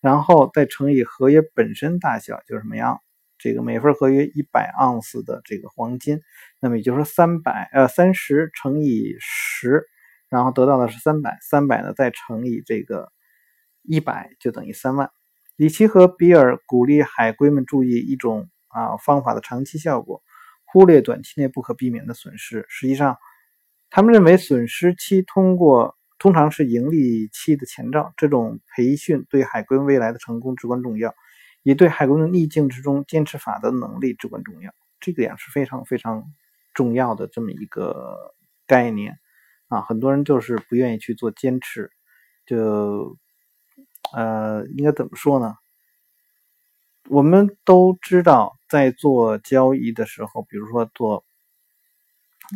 [0.00, 3.00] 然后再乘以合约本身大小，就是什么样？
[3.38, 6.20] 这个每份合约一百盎司的这个黄金，
[6.58, 9.84] 那么也就是说三百呃三十乘以十，
[10.28, 13.12] 然后得到的是三百，三百呢再乘以这个
[13.82, 15.10] 一百就等于三万。
[15.56, 18.48] 里奇和比尔鼓励海龟们注意一种。
[18.70, 20.22] 啊，方法的长期效果，
[20.64, 22.64] 忽略短期内不可避免的损失。
[22.68, 23.18] 实际上，
[23.90, 28.12] 他们认为损失期通过通常是盈利期的前兆。
[28.16, 31.14] 这种培训对海归未来的成功至关重要，
[31.62, 34.72] 也对海归的逆境之中坚持法的能力至关重要。
[35.00, 36.24] 这个也是非常非常
[36.74, 38.34] 重要的这么一个
[38.66, 39.18] 概念
[39.68, 39.80] 啊。
[39.80, 41.90] 很多人就是不愿意去做坚持，
[42.46, 43.16] 就
[44.12, 45.56] 呃，应该怎么说呢？
[47.08, 51.24] 我们都知道，在做交易的时候，比如说做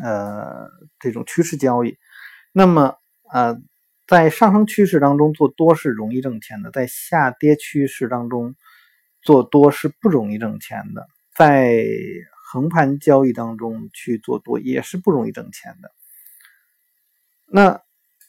[0.02, 0.68] 呃
[1.00, 1.96] 这种趋势交易，
[2.52, 2.96] 那么
[3.32, 3.56] 呃
[4.06, 8.54] 在上升趋势当中做多是容易挣钱的，在下跌趋势当中
[9.22, 11.82] 做多是不容易挣钱的，在
[12.44, 15.90] 横盘交易当中去做多也是不容易挣钱的。
[17.46, 17.80] 那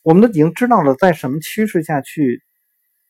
[0.01, 2.44] 我们都已经知道了，在什么趋势下去。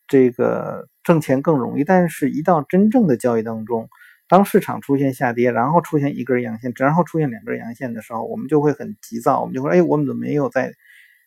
[0.08, 3.90] 这个挣钱更容易，但是一到真正的交易当中，
[4.28, 10.74] 当市场出现下跌，然后出现一根阳线，然后出现两根阳线的时候，我们就会很急躁，我们就会哎，我们怎么没有在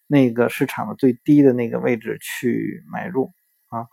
[0.06, 3.32] 那个市场的最低的那个位置去买入
[3.68, 3.86] 啊？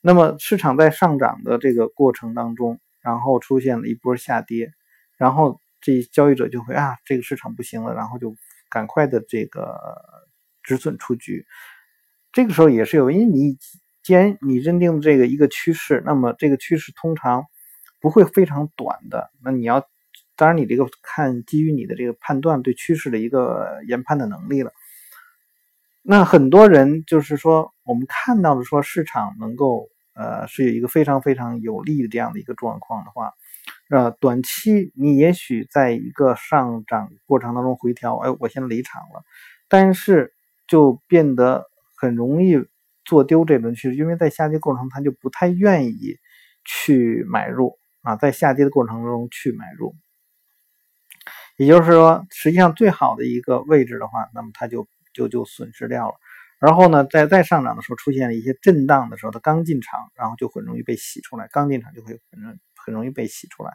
[0.00, 4.70] 那么市场在上涨的这个过程当中，然后出现了一波下跌，
[5.16, 8.34] 然后这交易者就会啊，这个市场不行了，然后就
[8.70, 9.76] 赶快的这个
[10.62, 11.44] 止损出局。
[12.32, 13.56] 这个时候也是有，因为你。
[14.02, 17.46] 既然你认定这个一个趋势，那么这个趋势通常
[18.00, 19.30] 不会非常短的。
[19.44, 19.86] 那你要，
[20.34, 24.72] 当然你这个看基于你的这个判断对趋势的一个研判的能力了。
[26.02, 33.32] 那很多人就是说，我们看到的说市场能够呃是有一个非常非常有利的这样的一个状况的话，
[33.88, 39.22] 呃，短期你也许在一个上涨过程当中回调，哎，我先离场了，
[39.68, 40.34] 但是
[40.66, 42.60] 就变得很容易。
[43.04, 46.16] 做丢这轮趋势，因为在下跌过程它，就不太愿意
[46.64, 49.94] 去买入啊，在下跌的过程中去买入，
[51.56, 56.14] 也就是说，实际上最好的一个位置的话，那么它就就就损失掉了。
[56.58, 63.72] 然后呢，在再上涨的时候出现了一些震荡的时候，它刚进场，然后就很容易被洗出来，刚进场就会很很容易被洗出来。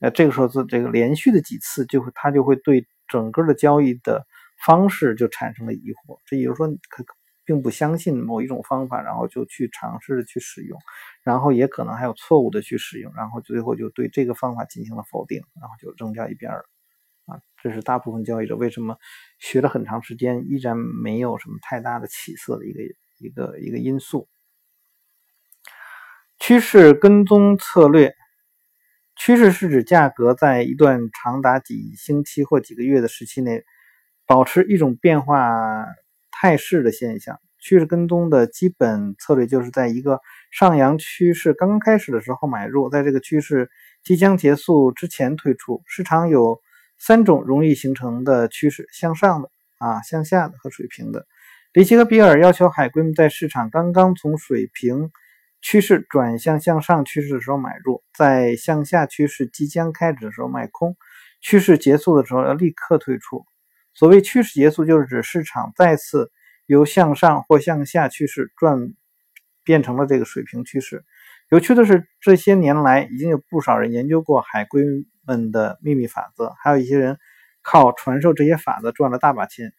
[0.00, 4.26] 呃，这个时候是这个连续的几次，就会它就会对整个的交易的
[4.66, 6.20] 方式就产生了疑惑。
[6.26, 7.04] 这也就是说，可。
[7.46, 10.78] 并不相信某一种方法，然后就去尝试着去使用，
[11.22, 16.64] 然后也可能还有错误的去使用，然后最后就对这个方法进行了否定，然后就扔掉一边了。
[17.26, 18.98] 啊，这是大部分交易者为什么
[19.38, 22.82] 学了很长时间依然没有什么太大的起色的一个
[23.18, 24.28] 一个一个因素。
[26.38, 28.14] 趋势跟踪策略，
[29.16, 33.64] 趋势是指价格在一段长达几星期或几个月的时期内
[34.26, 35.86] 保持一种变化。
[36.38, 40.20] 态势的现象，趋势跟踪的基本策略就是在一个
[40.50, 43.70] 上扬趋势刚刚开始的时候买入，在这个趋势
[44.04, 45.82] 即将结束之前退出。
[45.86, 46.60] 市场有
[46.98, 51.26] 三种容易形成的趋势：向上的、啊向下的和水平的。
[51.72, 55.10] 里奇和比尔要求海龟们在市场刚刚从水平
[55.62, 60.96] 趋势转向向上趋势的时候买入，在向下趋势即将开始的时候卖空。
[61.40, 63.44] 趋势结束的时候要立刻退出。
[63.96, 66.30] 所谓趋势结束，就是指市场再次
[66.66, 68.92] 由向上或向下趋势转
[69.64, 71.02] 变成了这个水平趋势。
[71.48, 74.84] 有趣的是，这些年来已经有不少人研究过海龟
[75.26, 77.16] 们的秘密法则，还有一些人
[77.62, 79.72] 靠传授这些法则赚了大把钱。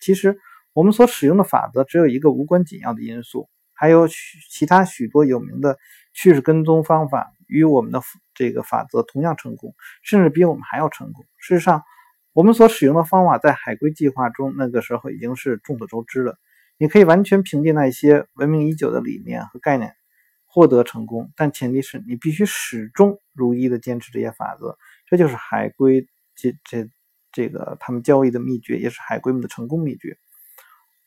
[0.00, 0.38] 其实，
[0.72, 5.76] 我们所使用的法则只有一个无关紧要的因素，还有许其他许多有名的
[6.14, 8.00] 趋势跟踪方法与我们的
[8.32, 11.26] 这个法则同样成功，甚至比我们还要成功。
[11.36, 11.82] 事实上，
[12.38, 16.38] 我们所使用的方法在海龟计划中那个时候已经是众所周知了。
[16.76, 19.96] 你可以完全凭借那些闻名已久的理念和概念。
[20.46, 26.88] 获得成功，但前提是你必须始终如一的坚持这些法则，这就是海龟这这
[27.32, 30.16] 这个他们交易的秘诀，也是海龟们的成功秘诀。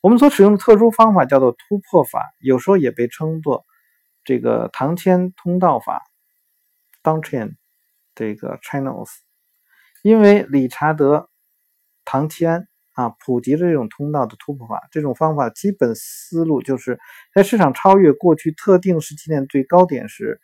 [0.02, 3.66] 我们所使用的特殊方法叫做突破法，有时候也被称作
[4.26, 6.04] 这个唐千通道法
[7.02, 7.56] d o n c h a n
[8.14, 9.10] 这个 channels，
[10.04, 11.30] 因为理查德
[12.06, 12.68] 唐千。
[12.94, 14.82] 啊，普及了这种通道的突破法。
[14.92, 17.00] 这种方法基本思路就是
[17.34, 20.42] 在市场超越过去特定时期内最高点时，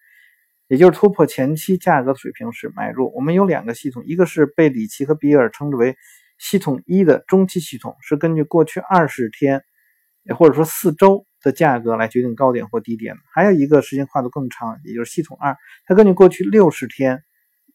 [0.70, 3.14] 也就是突破前期价格水平时买入。
[3.14, 5.98] 我们有两个系统，一个是被里奇和比尔称之为
[6.40, 9.62] 系统一的中期系统，是根据过去二十天
[10.38, 17.26] 或者说四周的价格来决定高点或低点；还有一个时间跨度更长，也就是系统二，它根据过去六十天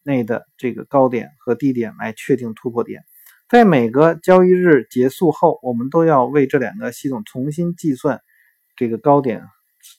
[0.03, 3.03] 内的这个高点和低点来确定突破点。
[3.49, 8.21] 在每个交易日结束后，我们都要为这两个系统重新计算
[8.75, 9.43] 这个高点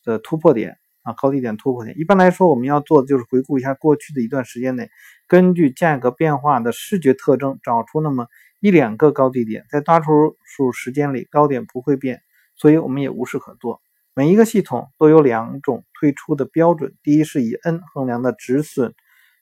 [0.05, 1.97] 的突破点啊，高低点突破点。
[1.99, 4.90] 一般来说，我们要做的就是回顾一下过去的一段时间内，
[5.29, 8.27] 根据价格变化的视觉特征，找出那么
[8.61, 9.64] 一两个高低点。
[9.71, 12.23] 在大多数时间里，高点不会变，
[12.57, 13.81] 所以我们也无事可做。
[14.14, 18.95] 每一个系统都有两种退出的标准：第一是以 N 衡量的止损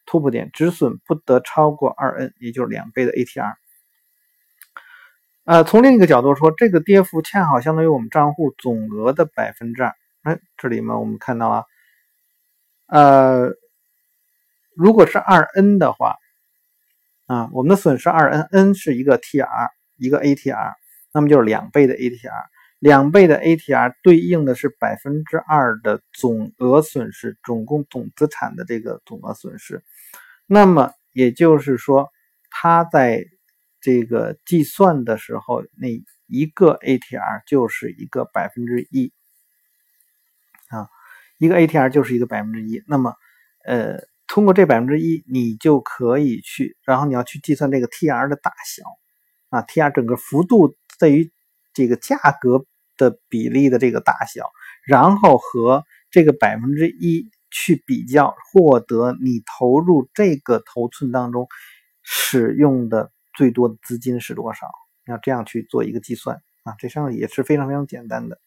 [0.07, 3.55] 突破点，止损不得超过二 N，也就是两倍的 ATR。
[5.45, 9.93] 呃，从另一个角度说，这个跌幅恰好相当于我们账户总额的百分之二。
[10.23, 11.65] 哎，这里面我们看到了，
[12.87, 13.51] 呃，
[14.77, 16.17] 如果是二 N 的话，
[17.27, 20.75] 啊，我们的损失二 N，N 是一个 TR，一个 ATR，
[21.13, 22.45] 那么就是两倍的 ATR，
[22.79, 29.83] 两倍的 ATR 对应的是百分之二的总额损失，总共总资产的这个总额损失。
[30.55, 32.11] 那么也就是说，
[32.51, 33.25] 它在
[33.81, 35.89] 这个计算的时候，那
[36.27, 39.15] 一个 ATR 就是一个百分之一
[40.69, 40.91] 啊，
[41.39, 42.83] 一个 ATR 就是一个百分之一。
[42.87, 43.15] 那么，
[43.65, 48.85] 呃，通过这百分之一，你就可以去，然后你要去计算这个 TR 的大小
[49.49, 51.33] 啊，TR 整个幅度对于
[51.73, 52.67] 这个价格
[52.99, 54.51] 的比例的这个大小，
[54.87, 61.47] 然后和这个百分之一去比较，获得你投入这个头寸当中
[62.03, 63.13] 使用的。
[63.35, 64.67] 最多的资金是多少？
[65.07, 68.39] 要这样去做一个计算啊，这上也是非常非常简单的。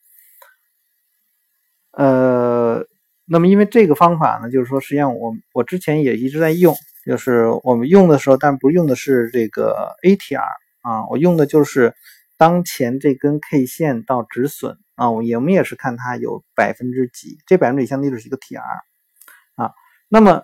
[1.90, 2.86] 呃，
[3.26, 10.40] 那么因为这个方法呢，就是说，实际上我我之前也一直在用，就是我们用的时候，但不用的是这个 ATR
[10.82, 11.96] 啊，我用的就是
[12.38, 18.62] 当前这根 K 线到止损啊，我们也是看它有百分之几，这百分之几相当于就是一个 TR
[19.56, 19.72] 啊。
[20.08, 20.44] 那么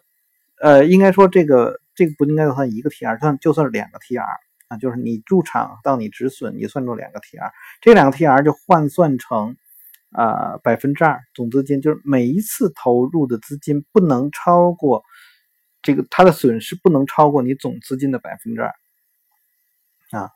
[0.59, 1.79] 呃，应该说这个。
[1.93, 4.23] 这个不应该算一个 TR，算就算是两个 TR
[4.69, 9.57] 啊，就是你入场到你止损，你算出两个 TR，这两个 TR 就换算成
[10.09, 15.03] 啊百分之二总资金，就是每一次投入的资金不能超过
[15.81, 18.73] 这个它的损失不能超过你总资金的百分之二
[20.11, 20.31] 啊。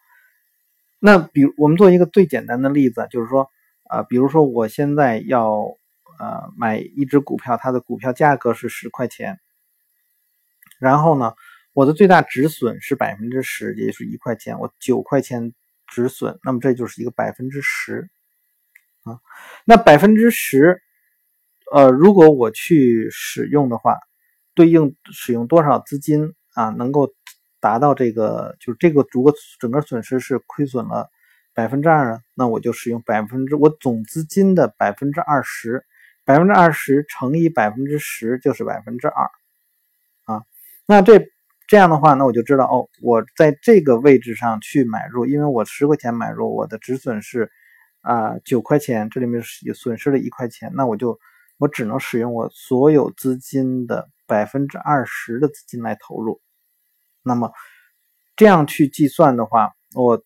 [0.99, 3.49] 那比如我们做一个最简单的例子，就是说
[3.89, 5.77] 啊，比如说我现在要
[6.19, 9.39] 呃买一只股票，它的股票价格是十块钱，
[10.79, 11.33] 然后呢？
[11.73, 14.59] 我的最大止损是百分之十，也就是一块钱。
[14.59, 15.53] 我九块钱
[15.87, 18.09] 止损，那么这就是一个百分之十
[19.03, 19.19] 啊。
[19.65, 20.81] 那百分之十，
[21.73, 23.97] 呃，如果我去使用的话，
[24.53, 27.13] 对应使用多少资金啊，能够
[27.59, 31.09] 达到这个，就是这个如果整个损失是亏损了
[31.53, 35.85] 百分之二呢，那我就使用百分之我总资金的百分之二十，
[36.25, 39.29] 百分之二十乘以百分之十就是百分之二
[40.25, 40.43] 啊。
[40.85, 41.27] 那这。
[41.67, 47.49] 这样的话，那我就知道哦，我在这个位置上去买入，因为我十块钱买入，我的止损是
[48.01, 51.19] 啊九块钱，这里面是损失了一块钱，那我就
[51.57, 56.39] 我只能使用我所有资金的百分之二十的资金来投入。
[57.23, 57.51] 那么
[58.35, 60.23] 这样去计算的话，我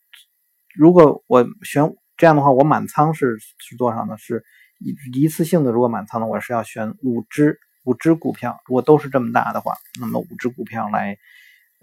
[0.75, 4.17] 如果我选这样的话，我满仓是是多少呢？
[4.17, 4.43] 是
[4.79, 7.59] 一一次性的，如果满仓的，我是要选五只。
[7.85, 11.17] 五只股票，如果都是这么大的话，那么五只股票来，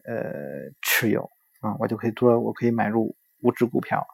[0.04, 1.30] 呃持有
[1.60, 4.06] 啊，我就可以做我可以买入五只股票。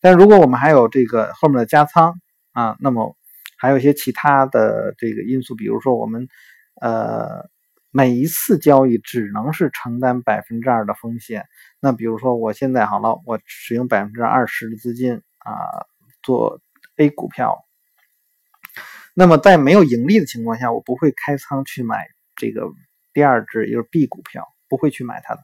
[0.00, 2.14] 但如果我们还有这个后面的加仓
[2.52, 3.16] 啊，那么
[3.58, 6.28] 还有一些其他的这个因素，比如说我们
[6.80, 7.50] 呃
[7.90, 11.44] 每一次交易只能是承担百分之二的风险。
[11.80, 15.84] 那比如说我现在好了，我使用百分之二十的资金啊
[16.22, 16.60] 做
[16.96, 17.63] A 股票，
[19.14, 22.68] 那么在没有盈利的情况下，我不会开仓去买这个
[23.12, 25.40] 第二只，也就是 B 股票，不会去买它的。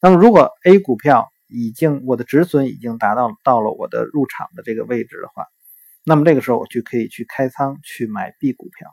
[0.00, 5.46] 那么如果 A 股票已经我的止损已经达到到了我的入场的这个位置的话，
[6.02, 8.88] 那么这个时候我就可以去开仓去买 B 股票。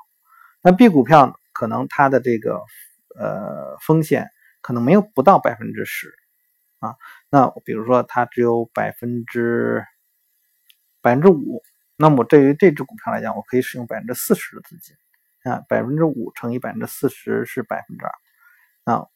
[0.62, 2.60] 那 B 股票可能它的这个
[3.18, 4.28] 呃风险
[4.62, 6.14] 可能没有不到百分之十
[6.80, 6.96] 啊。
[7.30, 9.86] 那比如说它只有百分之
[11.02, 11.64] 百分之五，
[11.98, 14.96] 那么对于这只股票来讲，我可以使用百分之四十的资金
[15.52, 19.08] 啊，百分之五乘以百分之四十是百分之二，啊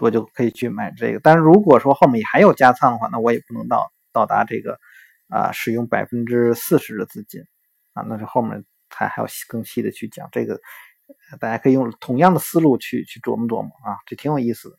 [0.00, 1.20] 我就可以去买这个。
[1.20, 4.78] 但是如果说后面还有加仓的话，那我也不能到到达这个。
[5.28, 7.40] 啊，使用百分之四十的资金
[7.94, 10.60] 啊，那就后面还还要更细的去讲这个，
[11.40, 14.76] 大家可以用同样的思路去去琢磨琢磨啊，这挺有意思的。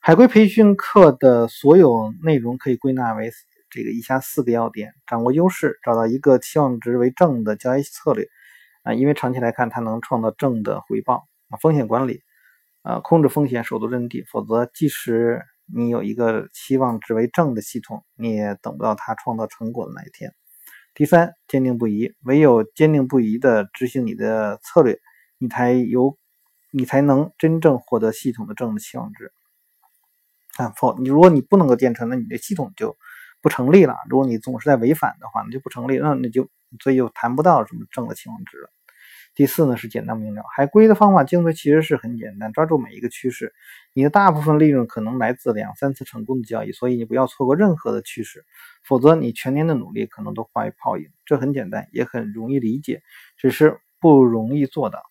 [0.00, 3.30] 海归培训课的所有内容可以归纳为
[3.74, 8.28] 这个以下四个要点：掌握优势，找到一个期望值为正的交易策略
[8.84, 11.58] 啊，因为长期来看它能创造正的回报啊。
[11.60, 12.22] 风险管理
[12.82, 20.32] 啊，控制风险，守住阵地，否则即使你有一个期望值为正的系统，你也等不到它创造成果的那一天。
[20.94, 25.00] 第三，坚定不移，唯有坚定不移的执行你的策略，
[25.38, 26.16] 你才有，
[26.70, 29.32] 你才能真正获得系统的正的期望值。
[30.56, 32.96] 啊，否，你如果你不能够坚持，那你的系统就
[33.44, 33.94] 不成立了。
[34.08, 36.48] 如果你总是在违反的话，那就不成立，那你就
[36.80, 38.70] 所以就谈不到什么正的期望值了。
[39.34, 43.52] 第四呢是简单明了，海归的方法精髓其实是很简单，抓住每一个趋势，
[43.92, 48.46] 你的大部分利润可能来自两三次成功的交易，所以你不要错过任何的趋势，
[48.82, 51.04] 否则你全年的努力可能都化为泡影。
[51.26, 53.02] 这很简单，也很容易理解，
[53.36, 55.02] 只是不容易做到。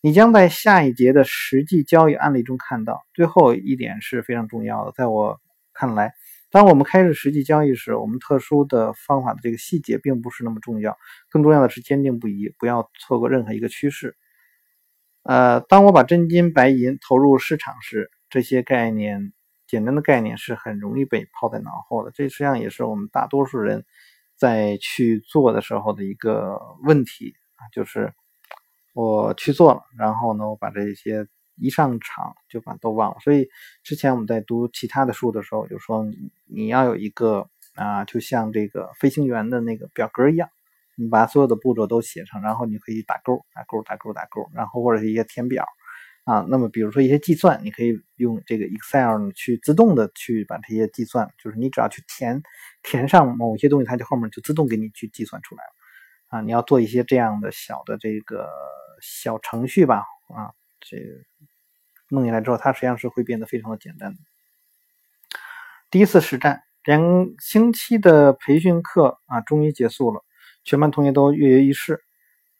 [0.00, 3.04] 你将在下一节的实际交易案例中看到。
[3.14, 5.40] 最后一点是非常重要的，在我
[5.74, 6.14] 看来。
[6.54, 10.96] 当我们开始实际交易时，我们特殊的方法的这个细节并不是那么重要，
[11.28, 14.16] 更重要的是坚定不移，不要错过任何一个趋势。
[15.24, 19.32] 呃，当我把真金白银投入市场时，这些概念，
[19.66, 22.12] 简单的概念是很容易被抛在脑后的。
[22.12, 23.84] 这实际上也是我们大多数人
[24.36, 28.14] 在去做的时候的一个问题啊，就是
[28.92, 31.26] 我去做了，然后呢，我把这些。
[31.56, 33.48] 一上场就把都忘了，所以
[33.82, 36.04] 之前我们在读其他的书的时候，就说
[36.46, 40.48] 你要有一个啊，就像这个飞行员的那个表格一样，
[40.96, 45.64] 你把所有的步骤都写上，然后你可以打勾、打勾、打勾、打勾，然后或者是一些填表
[46.24, 46.44] 啊。
[46.48, 52.42] 那么比如说一些计算，你可以用这个 Excel 去自动的去把这些计算，就是你只要去填
[52.82, 56.40] 填上某些东西，它就后面就自动给你去计算出来了啊。
[56.42, 58.48] 你要做一些这样的小的这个
[59.00, 60.50] 小程序吧啊。
[60.88, 60.98] 这
[62.08, 64.18] 弄进来之后，它实际上是会变得非常的简单的。
[65.90, 70.22] 第一次实战，两星期的培训课啊，终于结束了，
[70.64, 72.00] 全班同学都跃跃欲试，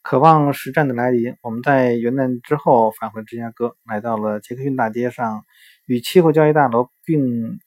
[0.03, 1.37] 渴望实战的来临。
[1.43, 5.45] 我们在元旦之后返回芝加哥，来到了杰克逊大街上
[5.87, 7.59] 与期货交易大楼并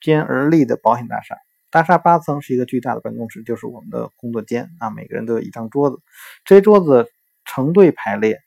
[0.00, 1.36] 肩而立的保险大厦。
[1.70, 6.00] 大厦八层是一个巨大的办公室，就是我们的工作间啊，每个人都有一张桌子，
[6.44, 7.10] 这些桌子
[7.44, 8.40] 成对排列。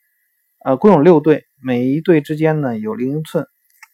[0.64, 3.46] 呃，共有六队，每一队之间呢有零英寸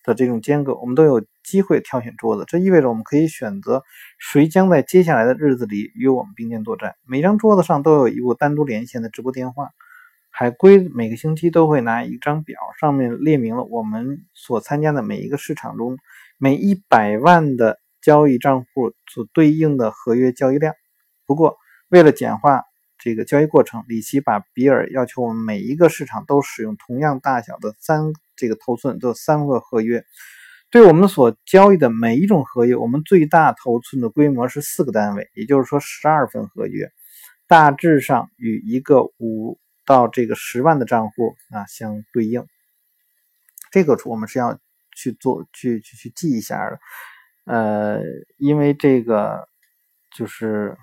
[0.05, 2.45] 的这种间隔，我们都有机会挑选桌子。
[2.47, 3.83] 这意味着我们可以选择
[4.21, 6.95] 谁将在接下来的日子里与我们并肩作战。
[7.05, 9.71] 每张桌子上都有一部单独连线的直播电话。
[10.31, 15.99] 海龟每个星期都会拿一张表，上面列明了我们所参加的每一个市场中
[16.39, 20.73] 每一百万的交易账户所对应的合约交易量。
[21.27, 21.57] 不过，
[21.89, 22.70] 为了简化。
[23.03, 30.05] 这个交易过程，里奇把比尔要求我们每一个市场都使用同样大小的三这个头寸的三个合约。
[30.71, 36.93] 对我们所交易的每一种合约，我们最大头寸的规模是四个单位，也就是说十二份合约，
[37.49, 42.47] 大致上与一个五到这个十万的账户啊相对应。
[43.73, 44.59] 这个我们是要
[44.95, 46.79] 去做去去去记一下的，
[47.47, 48.03] 呃，
[48.37, 49.49] 因为这个
[50.15, 50.77] 就是。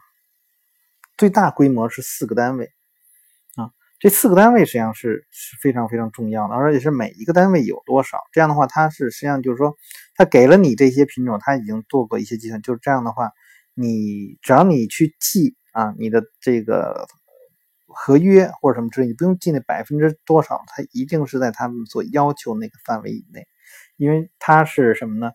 [1.17, 2.71] 最大规模是四个单位
[3.55, 8.19] 啊，这四个单位实际上是是非常非常重要的，而且是每一个单位有多少。
[8.31, 9.75] 这样的话，它是实际上就是说，
[10.15, 12.61] 它给了你这些品种，它已经做过一些计算。
[12.61, 13.31] 就是这样的话，
[13.73, 17.07] 你只要你去记啊，你的这个
[17.87, 23.47] 合约或者什么之类，你不用记那百分之多少，它一定是在他们所要求那个范围以内。
[23.95, 25.31] 因为它是什么呢？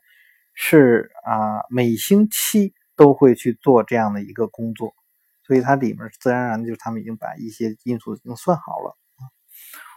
[0.55, 4.95] 是啊，每星期都会去做这样的一个工作，
[5.53, 8.97] 所以它里面自然而然的就是他们已经把一些因素已经算好了。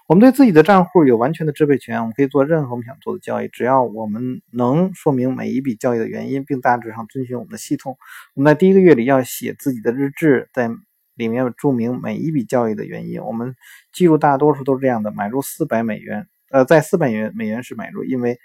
[0.05, 7.97] 我们对自己的账户有完全的支配权，我们可以做任何我们想做的交易，只要我们能说明每一笔交易的原因，并大致上遵循我们的系统。
[8.33, 10.69] 我们在第一个月里要写自己的日志，在
[11.15, 13.21] 里面注明每一笔交易的原因。
[13.21, 13.55] 我们
[13.93, 18.37] 记录大多数都是这样的：买入四百美元，呃，在四百元美元是买入，因为。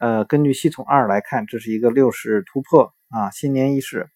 [0.00, 4.08] 呃，根据系统二来看，这是一个六十突破啊，新年伊始。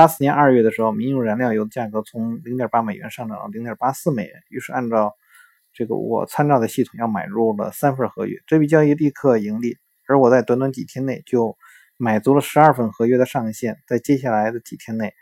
[0.00, 5.14] 八四年二月的时候，民用燃料油价格从零点八美元上涨到零点八四美元，于是按照
[5.74, 9.76] 这个我参照的系统，要买入了三份合约，这笔交易立刻盈利。
[10.08, 11.54] 而我在短短几天内就
[11.98, 15.12] 买足了十二份合约的上限，在接下来的几天内，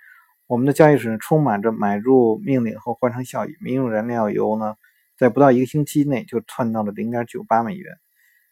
[0.47, 4.77] 我们的交易室充满着买入命令和换乘效益，民用燃料油呢，
[5.17, 7.97] 在不到一个星期内就窜到了零点九八美元。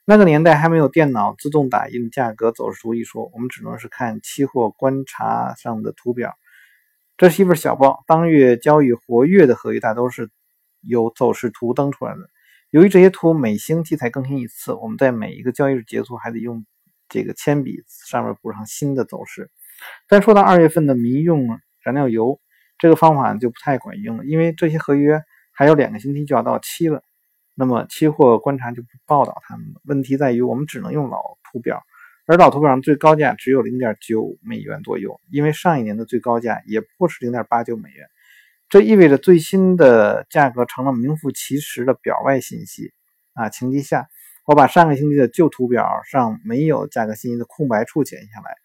[0.08, 6.36] 那个年代还没有电脑自动打印价格走势图一说，我们只能是看期货观察上的图表。
[7.16, 10.30] 这是一份小报，当月交易活跃的合约大都是
[10.80, 12.20] 有走势图登出来的。
[12.70, 16.64] 由于这些图每星期才更新一次，我们在每一个交易日结束还得用
[17.08, 19.50] 这个铅笔上面补上新的走势。
[20.06, 21.48] 但说到二月份的民用
[21.82, 22.38] 燃料油，
[22.78, 25.20] 这个方法就不太管用了，因为这些合约
[25.52, 27.02] 还有两个星期就要到期了。
[27.58, 29.80] 那么期货观察就不报道他们了。
[29.84, 31.82] 问题在于，我们只能用老图表，
[32.26, 38.06] 而老图表上最高价只有零点九美元左右，因为上一年的最高价也不过是零点八九美元。
[38.68, 42.92] 这意味着最新的价格成了名副其实的表外信息。
[43.32, 44.06] 啊，情急下，
[44.44, 48.56] 我把上个星期的旧图表上没有价格信息的空白处剪下来，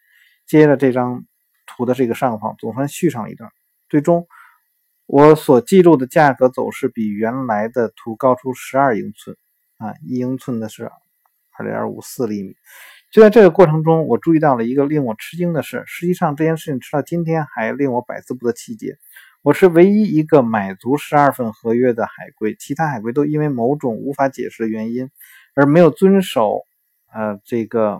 [0.45, 1.23] 接着这张
[1.65, 3.49] 图的这个上方总算续上了一段，
[3.87, 4.27] 最终。
[5.13, 9.35] 我所记录的价格走势比原来的图高出十二英寸，
[9.75, 12.55] 啊，一英寸的是二点五四厘米。
[13.11, 15.83] 就在这个过程中，我注意到了一个令我吃惊的事。
[15.85, 18.99] 实际上，这件事情直到今天还令我百思不得其解。
[19.41, 25.11] 我是唯一一个买足十二份合约的海归，其他海归都因为某种无法解释的原因
[25.55, 26.61] 而没有遵守
[27.13, 27.99] 呃这个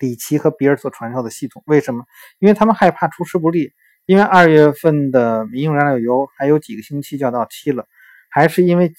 [0.00, 1.62] 里奇和比尔所传授的系统。
[1.66, 2.06] 为什么？
[2.38, 3.74] 因为他们害怕出师不利。
[4.04, 7.86] 因为二月份的民用燃料油还有几个星期就要到期了，
[8.28, 8.92] 还是因为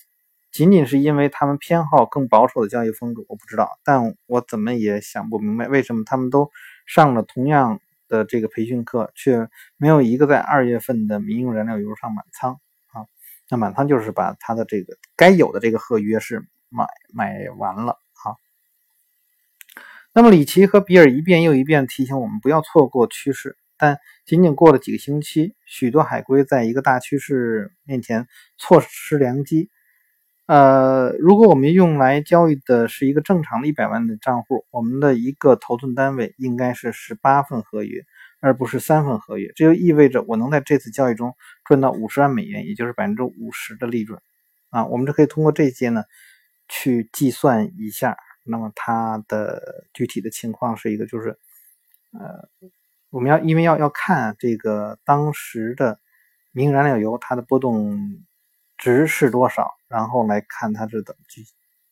[0.52, 6.50] 仅仅是因为他们偏好更保守的交易风格，我不知道，但我怎么也想不明白，为什么他们都
[6.86, 12.60] 上了同样的这个培训课，却没有一个在二月份的民用燃料油上满仓
[12.94, 13.06] 啊？
[13.50, 17.94] 那满仓就是把他的这个该有的这个合约是买买完了
[18.24, 18.38] 啊。
[20.14, 23.58] 那么里奇和比尔一遍又一遍提醒我们不要错过趋势。
[23.84, 28.28] 但仅仅过了几个星期，许多海归在一个大趋势面前
[28.58, 29.70] 错失良机。
[30.46, 38.06] 呃，如果我们用来交易的是一个正常的一百万的账户，我们的一个头寸单位应该是十八份合约，
[38.40, 39.52] 而不是三份合约。
[39.54, 44.18] 这就意味着我能在这次交易中赚到五十万美元，也就是百分之五十的利润。
[44.70, 46.06] 啊，我们就可以通过这些呢
[46.70, 48.16] 去计算一下。
[48.46, 51.38] 那么它的具体的情况是一个，就是
[52.14, 52.48] 呃。
[53.14, 56.00] 我们要因为要要看这个当时的
[56.52, 58.26] 明燃料油它的波动
[58.76, 61.46] 值是多少，然后来看它是怎么计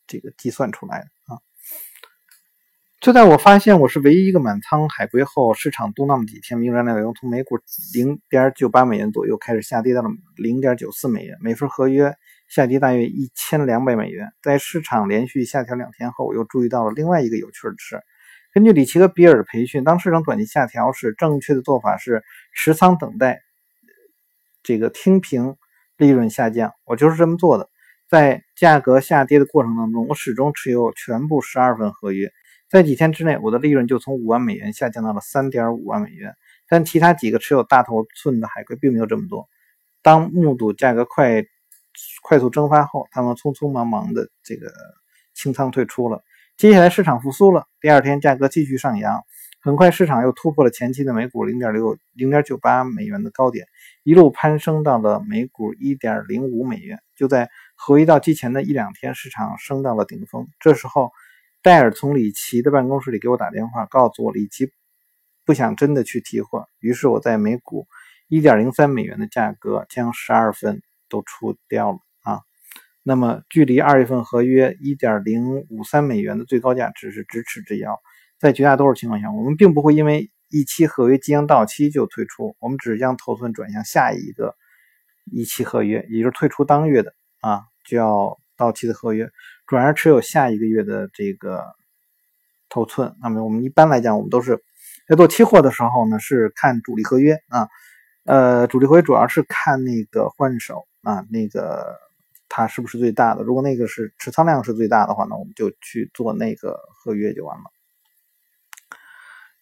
[0.08, 1.38] 这个计算出来的啊。
[3.00, 7.60] 就在我发现我是唯一一个满仓海归后，市场动荡了几天，明燃料油从每股
[7.94, 12.16] 零点九八美元左右开始下跌到了零点九四美元，每份合约
[12.48, 14.34] 下跌大约一千两百美元。
[14.42, 18.02] 在市场连续下调两天后，我又注意到了另外一个有趣的事。
[18.54, 22.22] 根据里奇和比尔的培训，当市场短期下调时，正确的做法是
[22.54, 23.41] 持仓等待，
[24.62, 25.56] 这个听凭
[25.95, 26.74] 利润下降。
[26.84, 27.70] 我就是这么做的。
[28.10, 32.30] 在价格下跌的过程当中，我始终持有全部十二份合约。
[32.70, 36.36] 在几天之内，我的利润就从五万美元下降到了三点五万美元。
[36.68, 39.47] 但其他几个持有大头寸的海龟并没有这么多。
[40.02, 41.45] 当目睹价格快
[42.22, 44.70] 快速蒸发后，他们匆匆忙忙的这个
[45.34, 46.22] 清仓退出了。
[46.62, 49.24] 接下来市场复苏了，第二天价格继续上扬，
[49.64, 53.66] 很快市场又突破了前期的每股零点六零点九八美元的高点，
[54.03, 56.99] 一路攀升到了每股一点零五美元。
[57.16, 60.47] 就在合约到期前的一两天，市场升到了顶峰。
[60.59, 61.09] 这时候，
[61.64, 64.72] 戴尔从里奇的办公室里给我打电话，告诉我里奇
[65.43, 66.68] 不想真的去提货。
[66.80, 67.88] 于是我在每股
[68.28, 71.97] 一点零三美元的价格将十二份都出掉了。
[73.04, 77.99] 那么，距离二月份合约一点零五三美元的最高价只是咫尺之遥。
[78.39, 84.56] 在绝大多数情况下，我们并不会因为一期合约即将到期就退出，我们只是将头寸转向下一个
[85.32, 89.30] 一期合约，也就是退出当月的啊就要到期的合约，
[89.66, 91.64] 转而持有下一个月的这个
[92.70, 93.16] 头寸。
[93.22, 94.60] 那么我们一般来讲，我们都是
[95.08, 97.68] 在做期货的时候呢，是看主力合约啊。
[98.24, 101.95] 呃，主力合约主要是看那个换手啊，那个
[102.54, 103.43] 它是不是最大的。
[103.43, 107.64] 如果那个是持仓量是最大的话呢，我们就去做那个合约就完了。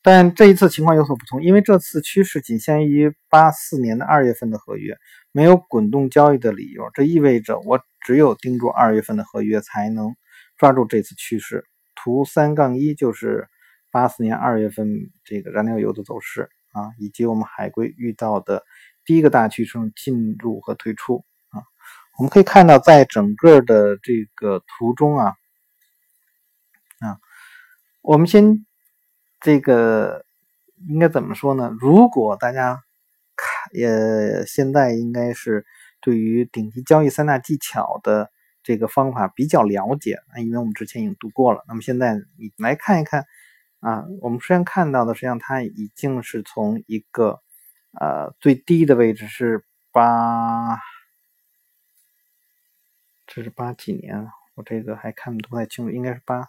[0.02, 4.98] 但这一次情况有所不同，因为这次趋势仅限于八四年的二月份的合约，
[5.32, 6.90] 没有滚动交易的理由。
[6.96, 10.16] 这意味着我只有盯住二月份的合约，才能
[10.58, 11.66] 抓住这次趋势。
[11.94, 13.50] 图三杠一就是
[13.92, 14.88] 八四年二月份
[15.24, 18.64] 这个燃料油的走势啊，以及我们海龟遇到的
[19.06, 21.24] 第一个大趋势进入和退出。
[22.20, 25.34] 我们可以看到，在整个的这个图中啊
[27.00, 27.18] 啊，
[28.02, 28.66] 我们先。
[29.42, 30.26] 这个
[30.90, 31.74] 应该怎么说呢？
[31.80, 32.84] 如果大家
[33.38, 35.66] 看，也现在应该是
[36.02, 38.30] 对于顶级交易三大技巧的
[38.64, 41.64] 这个方法比较了解啊，因为我们之前已经读过了。
[41.70, 43.24] 那么现在你来看一看
[43.80, 47.40] 啊，我们虽然看到的实际上它已经是从一个
[47.98, 49.64] 呃最低的位置是
[49.94, 50.78] 八，
[53.32, 54.28] 这是八几年？
[54.56, 56.48] 我这个还看不太清楚，应该是八。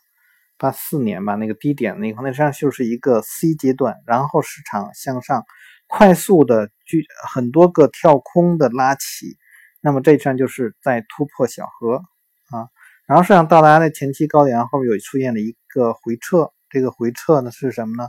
[0.56, 5.42] 八四年吧，那个低点那块，那实际上就是一个 C 阶段，然后市场向上
[5.86, 9.38] 快速的巨很多个跳空的拉起，
[9.80, 12.02] 那么这站就是在突破小河
[12.50, 12.68] 啊，
[13.06, 18.06] 然后市场到达的前期高点，后面有出现了一个回撤，这个回撤呢是什么呢？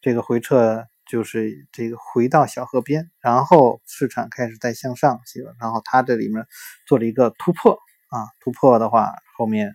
[0.00, 5.18] 这个回撤就是这个回到小河边，然后市场开始在向上，
[5.60, 6.46] 然后它这里面
[6.86, 7.76] 做了一个突破
[8.08, 9.74] 啊，突破的话后面。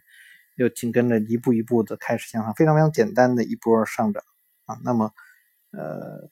[0.56, 4.24] 又紧跟着一步一步的开始向上，非常非常简单的一波上涨
[4.66, 4.78] 啊。
[4.84, 5.12] 那么，
[5.72, 6.30] 呃，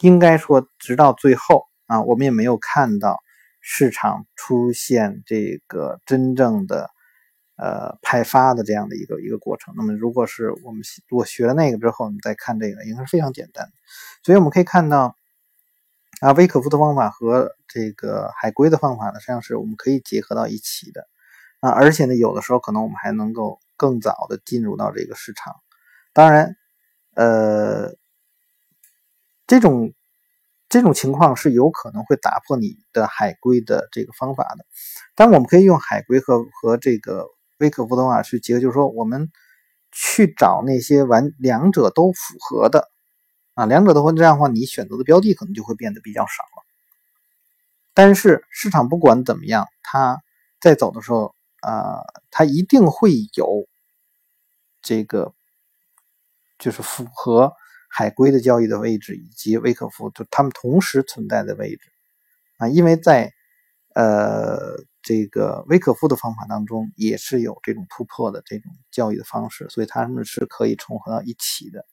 [0.00, 3.20] 应该说直到最后啊，我们也没有看到
[3.60, 6.90] 市场出现这个真正的
[7.56, 9.74] 呃派发的这样的一个一个过程。
[9.76, 13.68] 那么，如果是我们我学了那个之后，你再看这个，应该是非常简单。
[14.24, 15.16] 所以我们可以看到
[16.20, 21.08] 啊，威可夫的方法和这个海龟的方法呢，实际上是我们可以结合到一起的。
[21.60, 25.54] 啊，而且呢，有的时候可能我们还能够更早的进入到这个市场。
[26.12, 26.56] 当然，
[27.14, 27.94] 呃，
[29.46, 29.92] 这种
[30.68, 34.64] 这种情况是有可能会打破你的海龟的这个方法的。
[35.14, 37.26] 但我们可以用海龟和和这个
[37.58, 39.30] 威可夫的方法去结合，就是说我们
[39.92, 42.88] 去找那些完两者都符合的
[43.58, 46.64] 啊，两者都会这样的话，你选择的标的可能就会变得比较少了。
[47.94, 50.22] 但是市场不管怎么样，它
[50.60, 51.34] 在走的时候。
[51.60, 53.66] 啊，它一定会有
[54.80, 55.34] 这个，
[56.56, 57.52] 就是符合
[57.90, 61.90] 海龟的交易的位置，以及威可夫，就他们同时存在的位置
[62.58, 62.68] 啊。
[62.68, 63.32] 因为在
[63.92, 71.84] 呃这个威可夫的方法当中，也是有这种突破的这种交易的方式，所以它们是可以重合到一起的。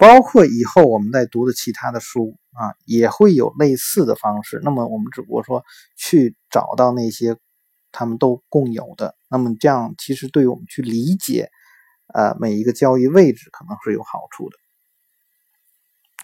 [0.00, 4.58] 包括以后我们在读的其他的书啊，也会有类似的方式。
[4.64, 5.62] 那么我们只不过说
[5.96, 7.36] 去找到那些。
[7.92, 11.50] 他们都共有的，那么这样其实对于我们去理解，
[12.14, 14.56] 呃，每一个交易位置可能是有好处的。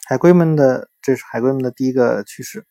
[0.07, 2.65] 海龟们的，这是海龟们的第一个趋势。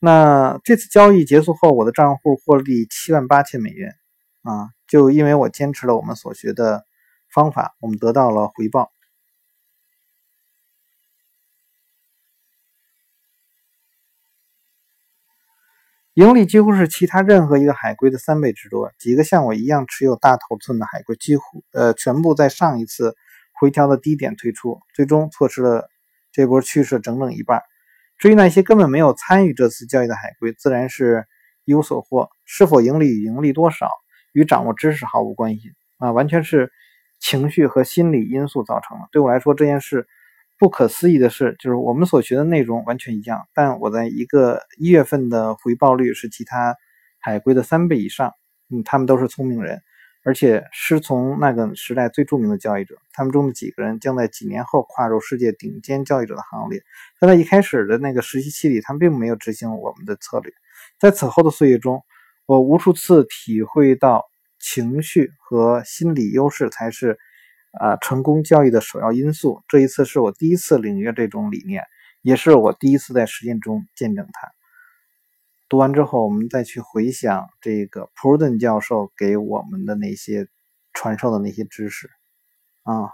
[0.00, 3.92] 那这次交易结束后，我的账户获利七万八千美元，
[4.40, 6.86] 啊，就因为我坚持了我们所学的
[7.28, 8.93] 方法，我们得到了回报。
[16.14, 18.92] 盈利几乎是其他任何一个海龟的三倍之多。
[19.00, 23.16] 几个像我一样持有大头寸的海龟，几乎呃全部在上一次
[23.52, 25.88] 回调的低点退出，最终错失了
[26.30, 27.62] 这波趋势整整一半。
[28.16, 31.26] 至于那些根本没有参与这次交易的海龟，自然是
[31.64, 32.28] 一无所获。
[32.44, 33.90] 是否盈利与盈利多少
[34.32, 36.70] 与掌握知识毫无关系啊，完全是
[37.18, 39.08] 情绪和心理因素造成的。
[39.10, 40.06] 对我来说，这件事。
[40.56, 46.76] 不可思议的是，就是我们所学的内容完全一样，但我在一个一月份的回报率是其他
[47.18, 48.32] 海归的三倍以上。
[48.70, 49.82] 嗯，他们都是聪明人，
[50.22, 52.96] 而且师从那个时代最著名的交易者。
[53.12, 56.80] 他们中的几个人将在几年后跨入世界顶尖交易者的行列。
[57.18, 60.52] 但在一开始的那个实习期里，他们并没有执行我们的策略。
[61.00, 62.02] 在此后的岁月中，
[62.46, 64.24] 我无数次体会到
[64.60, 67.18] 情绪和心理优势才是。
[67.80, 69.62] 啊，成功交易的首要因素。
[69.68, 71.82] 这一次是我第一次领略这种理念，
[72.22, 74.52] 也是我第一次在实践中见证它。
[75.68, 80.46] 读完之后，我们再去回想这个普尔顿教授给我们的那些
[80.92, 82.08] 传授的那些知识
[82.82, 83.10] 啊，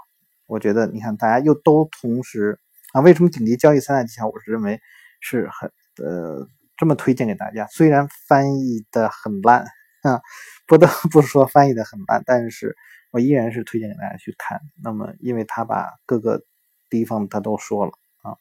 [0.46, 2.60] 我觉得你看，大家又都同时
[2.92, 4.26] 啊，为什么顶级交易三大技巧？
[4.28, 4.80] 我是认为
[5.20, 5.72] 是很
[6.04, 6.46] 呃
[6.76, 7.66] 这么推荐给大家。
[7.68, 9.64] 虽然翻译的很烂
[10.02, 10.20] 啊，
[10.66, 12.76] 不得不说翻译的很烂，但是。
[13.10, 14.60] 我依然是推荐给大家去看。
[14.82, 16.44] 那么，因为他把各个
[16.88, 17.92] 地方他都说了
[18.22, 18.36] 啊。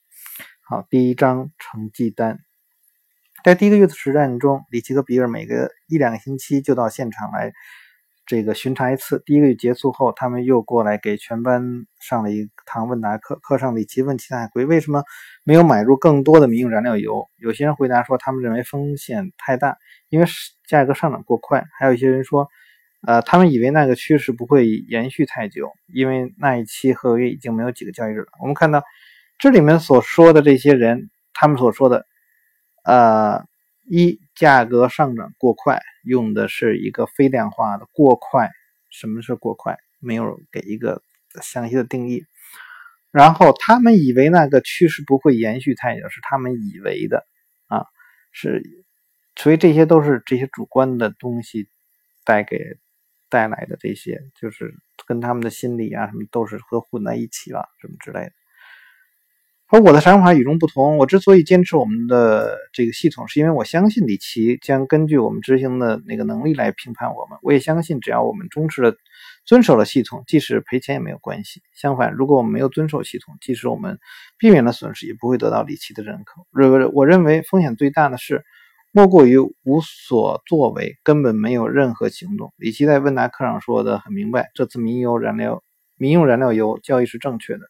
[0.62, 2.40] 好，第一章成绩单，
[3.44, 7.52] 在第一个月的实战中，里奇和比尔每个一两个星期就到现场来。
[8.26, 11.64] 这个巡查一次，第一个月结束后，他们又过来给全班
[12.00, 13.40] 上了一堂问答课。
[13.42, 15.04] 课上李奇问其他海龟为什么
[15.44, 17.28] 没有买入更多的民用燃料油。
[17.38, 20.28] 有些人回答说，他们认为风险太大，因为
[20.68, 21.66] 价格上涨过快。
[21.80, 22.48] 还有一些人说，
[23.08, 28.28] 呃，他们以为那个趋势不会延续太久，因为那一期合约已经没有几个交易日了。
[28.42, 28.84] 我们看到
[29.38, 32.06] 这里面所说的这些人，他们所说的，
[32.84, 33.46] 呃，
[33.90, 35.82] 一价格上涨过快。
[36.04, 38.50] 用的是一个非量化的过快，
[38.90, 39.78] 什么是过快？
[40.00, 41.04] 没有给一个
[41.42, 42.26] 详细的定义。
[43.12, 47.26] 然后他们以为那个趋势不会延续太久，是他们以为的
[47.68, 47.86] 啊，
[48.32, 48.64] 是，
[49.36, 51.70] 所以这些都是这些主观的东西
[52.24, 52.58] 带给
[53.30, 54.74] 带来的这些，就是
[55.06, 58.32] 跟他们的心理啊什么都是和混在一起了，什么之类的。
[59.72, 60.98] 而我的想法与众不同。
[60.98, 67.38] 我之所以坚持我们的这个系统，是因为我相信李奇将根据我们执行的那个能力来评判我们。
[67.44, 68.98] 我也相信，只要我们忠实的
[69.46, 71.62] 遵守了系统，即使赔钱也没有关系。
[71.76, 74.00] 相反，如果我们没有遵守系统，即使我们
[74.40, 76.42] 避免了损失，也不会得到李奇的认可。
[76.52, 78.44] 认我认为风险最大的是，
[78.92, 82.54] 莫过于无所作为，根本没有任何行动。
[82.58, 85.64] 李奇在问答课上说的很明白，这次民油燃料、
[85.96, 87.62] 民用燃料油交易是正确的。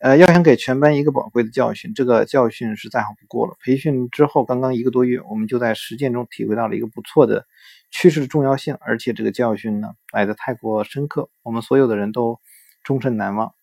[0.00, 3.56] 呃，要想给全班一个宝贵的教训，这个教训是再好不过了。
[3.64, 7.46] 培训之后刚刚一个多月，我们就在实践中体会到了一个不错的
[7.90, 12.40] 趋势的重要性，而且这个教训呢来的太过深刻，我们所有的人都
[12.82, 13.54] 终身难忘。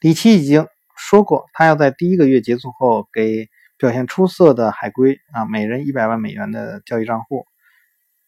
[0.00, 0.66] 李奇已经
[0.96, 3.48] 说过，他要在第一个月结束后给
[3.84, 7.44] 表现出色的海归啊每人一百万美元的交易账户。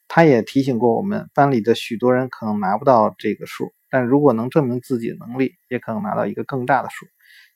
[0.07, 3.73] 他也提醒过我们，班里的许多人可能拿不到这个数。
[3.89, 7.07] 但如果能证明自己的能力，也可能拿到一个更大的数。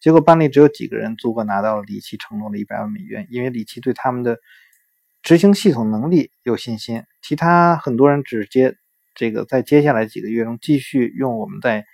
[0.01, 4.39] 结果班里只有几个人足够拿到了李奇承诺的一百万美元，因为李奇对他们的
[5.23, 7.05] 执行系统能力有信心。
[7.21, 8.77] 其他很多人只接
[9.15, 11.85] 这个，在接下来几个月中继续用我们在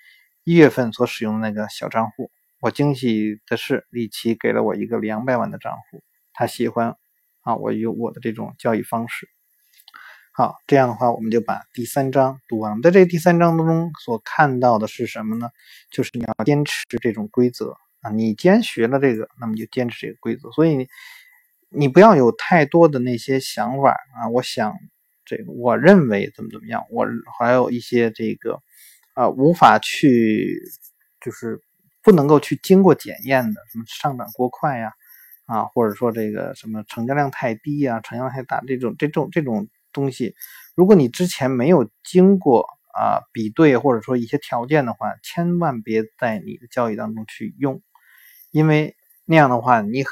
[0.45, 2.31] 一月份所使用的那个小账户。
[2.67, 6.03] 我惊喜的是，李奇给了我一个两百万的账户，
[6.33, 6.97] 他喜欢
[7.43, 9.29] 啊，我有我的这种交易方式。
[10.33, 12.83] 好，这样的话，我们就把第三章读完。
[12.83, 15.49] 在这第三章当中所看到的是什么呢？
[15.93, 18.11] 就是你要坚持这种规则啊。
[18.11, 20.51] 你既然学了这个，那么就坚持这个规则。
[20.51, 20.89] 所以
[21.69, 24.29] 你不要有太多的那些想法啊。
[24.31, 24.75] 我想
[25.25, 26.83] 这个，我认为怎么怎么样。
[26.91, 27.07] 我
[27.39, 28.61] 还有一些这个
[29.15, 30.61] 啊，无法去
[31.21, 31.61] 就是
[32.07, 34.93] 不能够去经过检验的，什么上涨过快呀
[35.47, 39.69] 啊，或者说这个什么成交量太低呀，成交量太大这种这种这种。
[39.93, 40.35] 东西，
[40.75, 47.81] 如果你之前没有经过啊比对或者说一些条件的话，千万别在你的交易当中去用，
[48.51, 48.95] 因为
[49.25, 50.05] 那样的话你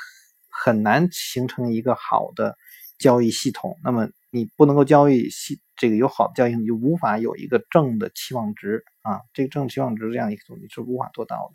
[0.49, 2.57] 很难形成一个好的
[2.99, 3.77] 交易系统。
[3.85, 11.55] 那么你不能够交易系这个有好的交易，你就无法有一个正的期望值啊，这个正期望值这样一个东西是无法做到的。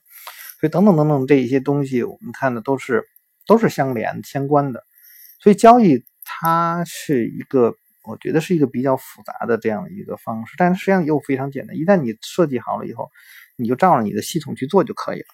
[0.60, 3.04] 所以等等等等这一些东西，我们看的都是
[3.46, 4.84] 都是相连相关的。
[5.40, 7.76] 所以交易它是一个。
[8.06, 11.76] 我觉得是一个比较复杂的这样一个方式，但实际上又非常简单。
[11.76, 13.12] 一旦你设计好了以后，
[13.56, 15.26] 你就照着你的系统去做就可以了，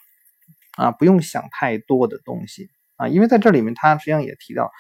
[0.76, 3.08] 啊，不用想太多的东西啊。
[3.08, 4.72] 因为在这里面，它实际上也提到，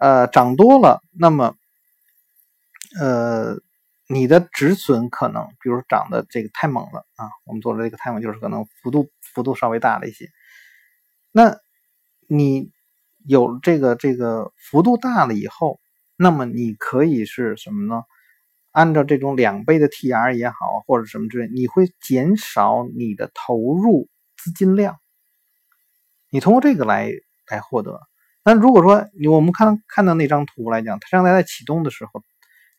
[0.00, 1.56] 呃，涨多了，那么，
[3.00, 3.56] 呃，
[4.08, 10.28] 你的止损可能，比如涨的这个太猛了啊，我们做的这个太猛，就是可能幅度幅度稍微大了一些。
[11.32, 11.58] 那
[12.28, 12.70] 你
[13.26, 15.80] 有这个这个幅度大了以后。
[16.18, 18.02] 那么你可以是什么呢？
[18.72, 20.56] 按照这种两倍的 TR 也好，
[20.86, 24.08] 或者什么之类，你会减少你的投入
[24.38, 24.96] 资金量。
[26.30, 27.12] 你通过这个来
[27.50, 28.00] 来获得。
[28.42, 32.22] 那如果说你我们看看到那张图来讲，它将来在启动的时候，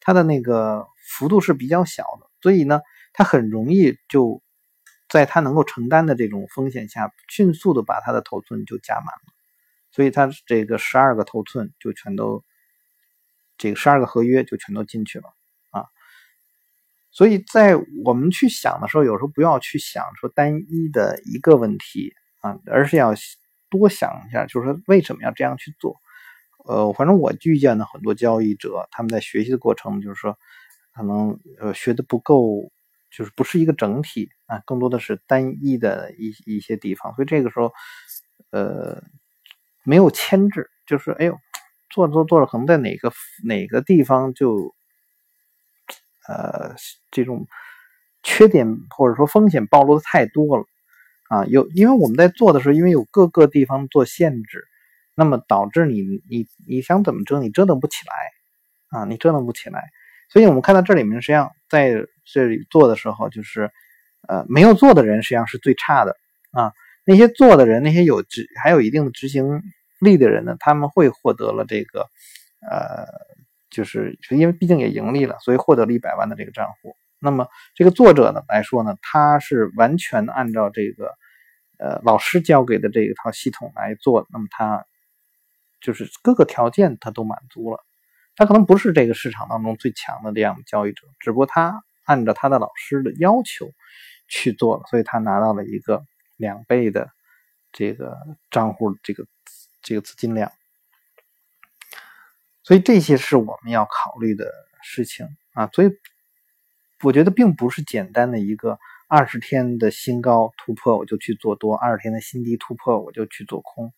[0.08, 2.80] 它的那个幅度是比较小的，所以呢，
[3.12, 4.42] 它很容易就
[5.10, 9.34] 在它能够承担的这种风险下，迅速的把它的头寸就加满了。
[9.92, 12.46] 所以它这个十二个头寸就全都。
[13.60, 15.34] 这个十二个合约就全都进去了
[15.72, 15.86] 啊，
[17.10, 23.16] 所以在我们去想的时候，有时候不要去想说单一的一个问题啊，而是要
[23.72, 25.98] 多想一下，就是说为什么要这样去做。
[26.66, 30.38] 呃，反正我遇见的很多交易者，他们在学习的过程，就是说
[30.94, 32.72] 可能呃学的不够，
[33.12, 37.72] 就是不是一个整体啊，更多的是单一的一一些地方，所以这个时候
[38.52, 39.02] 呃
[39.84, 41.38] 没有牵制，就是哎呦。
[41.90, 43.14] 做着做着做着，可能在哪个
[43.46, 44.76] 哪个地方就，
[46.28, 46.76] 呃，
[47.12, 47.48] 这种
[48.24, 50.66] 缺点或者说风险暴露的太多了
[51.30, 54.66] 啊，有因为我们在做的时候，因为有各个地方做限制，
[55.18, 59.90] 那么导致你你你想怎么折你折腾不起来啊，你折腾不起来。
[60.30, 63.72] 所以我们看到这里面实际上在这里做的时候，就是
[64.28, 66.16] 呃没有做的人实际上是最差的
[66.52, 66.72] 啊，
[67.04, 69.64] 那些做的人，那些有执还有一定的执行
[70.00, 72.06] 力的人呢，他们会获得了这个
[72.70, 73.08] 呃，
[73.72, 76.96] 就是因为毕竟也盈利了，所以获得了一百万的这个账户。
[77.20, 81.16] 那么这个作者呢来说呢，他是完全按照这个
[81.80, 84.86] 呃老师教给的这一套系统来做，那么他
[85.82, 87.84] 就是各个条件他都满足了。
[88.36, 93.72] 他可能不是这个市场当中最强的这样的交易者，只不过他按照他的老师的要求
[94.28, 96.06] 去做了，所以他拿到了一个
[96.36, 97.10] 两倍的
[97.72, 98.18] 这个
[98.52, 99.26] 账户这个
[99.82, 100.52] 这个资金量。
[102.64, 104.52] 所以这些是我们要考虑的
[104.82, 105.92] 事情啊，所以。
[107.04, 113.94] 我觉得并不是简单的一个二十天的新高突破我就去做多，二十天的新低突破我就去做空，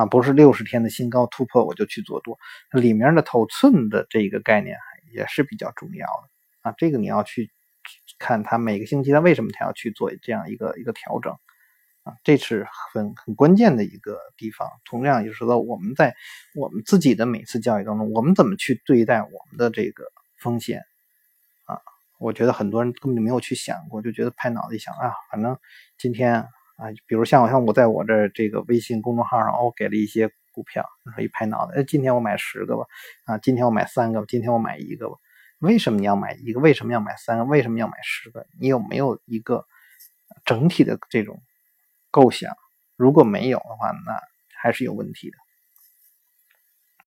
[0.00, 2.38] 啊，不是六十天的新高突破我就去做多，
[2.72, 4.78] 里面的头寸的这个概念
[5.12, 7.50] 也是比较重要的啊，这个你要去
[8.18, 11.34] 看它每个星期它为什么它要去做这样一个一个调整
[12.04, 14.66] 啊，这是很很关键的一个地方。
[14.86, 16.16] 同样也是说我们在
[16.54, 20.04] 我们自己的每次交易当中，我们怎么去对待我们的这个
[20.38, 20.80] 风险
[21.66, 21.78] 啊。
[22.18, 25.58] 我觉得很多人根本就没有去想过，就觉得拍脑袋一想啊，反正
[25.98, 26.46] 今天
[26.80, 30.82] 啊，比如像我像我在我这这个微信公众号上，我给了一些股票，
[31.18, 32.86] 一拍脑袋，哎，今天我买十个吧，
[33.26, 35.16] 啊，今天我买三个，今天我买一个吧。
[35.58, 36.60] 为什么你要买一个？
[36.60, 37.44] 为什么要买三个？
[37.44, 38.46] 为什么要买十个？
[38.58, 39.66] 你有没有一个
[40.46, 41.42] 整体的这种
[42.10, 42.50] 构想？
[42.96, 44.18] 如果没有的话，那
[44.56, 45.36] 还是有问题的。